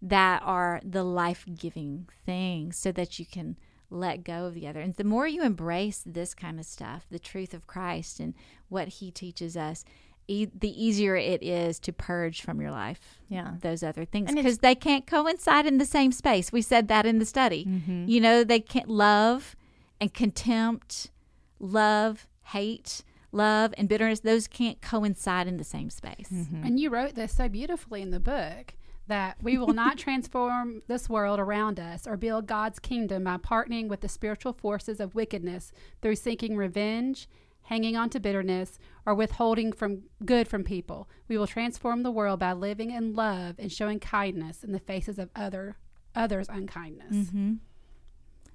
that 0.02 0.42
are 0.44 0.82
the 0.84 1.04
life 1.04 1.46
giving 1.58 2.08
things 2.26 2.78
so 2.78 2.92
that 2.92 3.20
you 3.20 3.26
can 3.26 3.58
let 3.90 4.24
go 4.24 4.46
of 4.46 4.54
the 4.54 4.68
other. 4.68 4.80
And 4.80 4.96
the 4.96 5.04
more 5.04 5.28
you 5.28 5.44
embrace 5.44 6.04
this 6.06 6.34
kind 6.34 6.60
of 6.60 6.66
stuff, 6.66 7.06
the 7.10 7.20
truth 7.20 7.54
of 7.54 7.68
Christ 7.68 8.20
and 8.20 8.34
what 8.70 8.88
he 8.88 9.12
teaches 9.12 9.58
us, 9.58 9.84
e- 10.30 10.48
the 10.54 10.84
easier 10.84 11.16
it 11.16 11.42
is 11.44 11.80
to 11.80 11.92
purge 11.92 12.42
from 12.42 12.62
your 12.62 12.72
life 12.72 13.20
yeah 13.28 13.54
those 13.62 13.84
other 13.84 14.06
things 14.06 14.34
because 14.34 14.60
they 14.60 14.76
can't 14.76 15.08
coincide 15.08 15.66
in 15.66 15.78
the 15.78 15.86
same 15.86 16.12
space 16.12 16.52
we 16.52 16.62
said 16.62 16.88
that 16.88 17.06
in 17.06 17.20
the 17.20 17.26
study 17.26 17.66
mm-hmm. 17.66 18.06
you 18.08 18.22
know 18.22 18.44
they 18.44 18.60
can't 18.60 18.90
love 18.90 19.56
and 20.00 20.14
contempt 20.14 21.12
love 21.60 22.28
hate 22.46 23.04
love 23.32 23.74
and 23.78 23.90
bitterness 23.90 24.22
those 24.22 24.48
can't 24.48 24.82
coincide 24.82 25.48
in 25.48 25.58
the 25.58 25.64
same 25.64 25.90
space 25.90 26.30
mm-hmm. 26.32 26.64
and 26.64 26.80
you 26.80 26.90
wrote 26.90 27.16
this 27.16 27.36
so 27.36 27.50
beautifully 27.50 28.02
in 28.02 28.12
the 28.12 28.20
book 28.20 28.74
that 29.08 29.38
we 29.42 29.58
will 29.58 29.74
not 29.74 29.98
transform 30.06 30.82
this 30.88 31.10
world 31.10 31.40
around 31.40 31.80
us 31.80 32.08
or 32.08 32.16
build 32.16 32.46
God's 32.48 32.80
kingdom 32.80 33.26
by 33.26 33.38
partnering 33.38 33.88
with 33.88 34.02
the 34.02 34.08
spiritual 34.08 34.54
forces 34.54 35.00
of 35.00 35.16
wickedness 35.16 35.74
through 36.02 36.16
seeking 36.16 36.56
revenge 36.56 37.28
hanging 37.70 37.96
on 37.96 38.10
to 38.10 38.20
bitterness, 38.20 38.80
or 39.06 39.14
withholding 39.14 39.72
from 39.72 40.02
good 40.26 40.48
from 40.48 40.64
people. 40.64 41.08
We 41.28 41.38
will 41.38 41.46
transform 41.46 42.02
the 42.02 42.10
world 42.10 42.40
by 42.40 42.54
living 42.54 42.90
in 42.90 43.14
love 43.14 43.58
and 43.60 43.72
showing 43.72 44.00
kindness 44.00 44.64
in 44.64 44.72
the 44.72 44.80
faces 44.80 45.20
of 45.20 45.30
other 45.36 45.78
others' 46.16 46.50
unkindness. 46.50 47.14
Mm-hmm. 47.14 47.54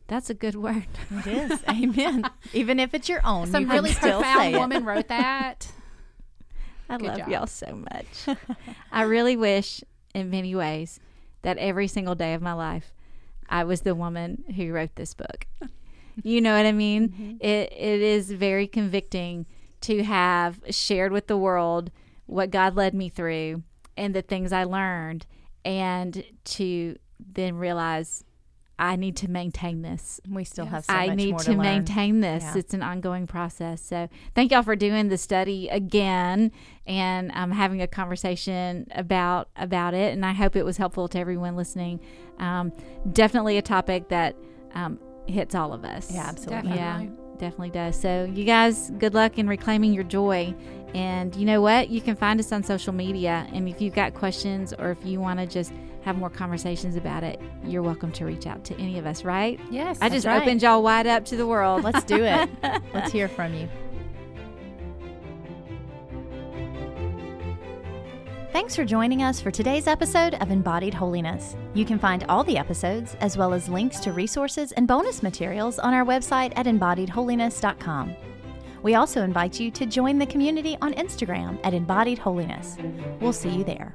That's 0.08 0.28
a 0.30 0.34
good 0.34 0.56
word. 0.56 0.86
It 1.10 1.26
is. 1.28 1.62
Amen. 1.68 2.28
Even 2.52 2.80
if 2.80 2.92
it's 2.92 3.08
your 3.08 3.24
own, 3.24 3.46
some 3.46 3.62
you 3.62 3.70
really 3.70 3.94
profound 3.94 4.54
woman 4.56 4.84
wrote 4.84 5.06
that. 5.08 5.70
I 6.90 6.98
good 6.98 7.06
love 7.06 7.18
job. 7.18 7.28
y'all 7.28 7.46
so 7.46 7.84
much. 7.92 8.36
I 8.92 9.02
really 9.02 9.36
wish, 9.36 9.82
in 10.12 10.28
many 10.28 10.56
ways, 10.56 10.98
that 11.42 11.56
every 11.58 11.86
single 11.86 12.16
day 12.16 12.34
of 12.34 12.42
my 12.42 12.52
life, 12.52 12.92
I 13.48 13.62
was 13.62 13.82
the 13.82 13.94
woman 13.94 14.42
who 14.56 14.72
wrote 14.72 14.96
this 14.96 15.14
book. 15.14 15.46
You 16.22 16.40
know 16.40 16.56
what 16.56 16.66
I 16.66 16.72
mean? 16.72 17.08
Mm-hmm. 17.08 17.36
It 17.40 17.72
it 17.72 18.00
is 18.02 18.30
very 18.30 18.66
convicting 18.66 19.46
to 19.82 20.02
have 20.02 20.60
shared 20.70 21.12
with 21.12 21.26
the 21.26 21.36
world 21.36 21.90
what 22.26 22.50
God 22.50 22.74
led 22.74 22.94
me 22.94 23.08
through 23.08 23.62
and 23.96 24.14
the 24.14 24.22
things 24.22 24.52
I 24.52 24.64
learned 24.64 25.26
and 25.64 26.24
to 26.44 26.96
then 27.18 27.56
realize 27.56 28.24
I 28.78 28.96
need 28.96 29.16
to 29.18 29.30
maintain 29.30 29.82
this. 29.82 30.20
We 30.28 30.42
still 30.44 30.64
yes. 30.64 30.72
have 30.72 30.84
so 30.86 30.92
I 30.94 31.14
need 31.14 31.38
to, 31.38 31.44
to 31.44 31.56
maintain 31.56 32.20
this. 32.20 32.42
Yeah. 32.42 32.58
It's 32.58 32.74
an 32.74 32.82
ongoing 32.82 33.26
process. 33.26 33.80
So 33.80 34.08
thank 34.34 34.50
y'all 34.50 34.64
for 34.64 34.74
doing 34.74 35.08
the 35.08 35.18
study 35.18 35.68
again 35.68 36.50
and 36.86 37.30
um, 37.34 37.52
having 37.52 37.82
a 37.82 37.86
conversation 37.86 38.88
about 38.92 39.48
about 39.54 39.94
it. 39.94 40.12
And 40.12 40.26
I 40.26 40.32
hope 40.32 40.56
it 40.56 40.64
was 40.64 40.76
helpful 40.76 41.06
to 41.08 41.18
everyone 41.18 41.54
listening. 41.54 42.00
Um, 42.38 42.72
definitely 43.12 43.58
a 43.58 43.62
topic 43.62 44.08
that 44.08 44.34
um, 44.74 44.98
hits 45.26 45.54
all 45.54 45.72
of 45.72 45.84
us. 45.84 46.12
Yeah, 46.12 46.26
absolutely. 46.26 46.72
Definitely. 46.72 47.06
Yeah, 47.06 47.38
definitely 47.38 47.70
does. 47.70 48.00
So, 48.00 48.24
you 48.24 48.44
guys, 48.44 48.90
good 48.98 49.14
luck 49.14 49.38
in 49.38 49.48
reclaiming 49.48 49.92
your 49.92 50.04
joy. 50.04 50.54
And 50.94 51.34
you 51.34 51.44
know 51.44 51.60
what? 51.60 51.90
You 51.90 52.00
can 52.00 52.14
find 52.14 52.38
us 52.38 52.52
on 52.52 52.62
social 52.62 52.92
media. 52.92 53.46
And 53.52 53.68
if 53.68 53.80
you've 53.80 53.94
got 53.94 54.14
questions 54.14 54.72
or 54.72 54.90
if 54.90 55.04
you 55.04 55.20
want 55.20 55.40
to 55.40 55.46
just 55.46 55.72
have 56.02 56.16
more 56.16 56.30
conversations 56.30 56.96
about 56.96 57.24
it, 57.24 57.40
you're 57.64 57.82
welcome 57.82 58.12
to 58.12 58.24
reach 58.24 58.46
out 58.46 58.64
to 58.64 58.74
any 58.76 58.98
of 58.98 59.06
us, 59.06 59.24
right? 59.24 59.58
Yes. 59.70 59.98
I 60.00 60.08
just 60.08 60.26
right. 60.26 60.40
opened 60.40 60.62
y'all 60.62 60.82
wide 60.82 61.06
up 61.06 61.24
to 61.26 61.36
the 61.36 61.46
world. 61.46 61.82
Let's 61.82 62.04
do 62.04 62.22
it. 62.22 62.48
Let's 62.94 63.10
hear 63.10 63.28
from 63.28 63.54
you. 63.54 63.68
Thanks 68.54 68.76
for 68.76 68.84
joining 68.84 69.24
us 69.24 69.40
for 69.40 69.50
today's 69.50 69.88
episode 69.88 70.34
of 70.34 70.52
Embodied 70.52 70.94
Holiness. 70.94 71.56
You 71.74 71.84
can 71.84 71.98
find 71.98 72.24
all 72.28 72.44
the 72.44 72.56
episodes, 72.56 73.16
as 73.18 73.36
well 73.36 73.52
as 73.52 73.68
links 73.68 73.98
to 73.98 74.12
resources 74.12 74.70
and 74.70 74.86
bonus 74.86 75.24
materials, 75.24 75.80
on 75.80 75.92
our 75.92 76.04
website 76.04 76.52
at 76.54 76.66
embodiedholiness.com. 76.66 78.14
We 78.84 78.94
also 78.94 79.24
invite 79.24 79.58
you 79.58 79.72
to 79.72 79.86
join 79.86 80.18
the 80.18 80.26
community 80.26 80.78
on 80.80 80.94
Instagram 80.94 81.58
at 81.64 81.74
Embodied 81.74 82.20
Holiness. 82.20 82.76
We'll 83.20 83.32
see 83.32 83.50
you 83.50 83.64
there. 83.64 83.92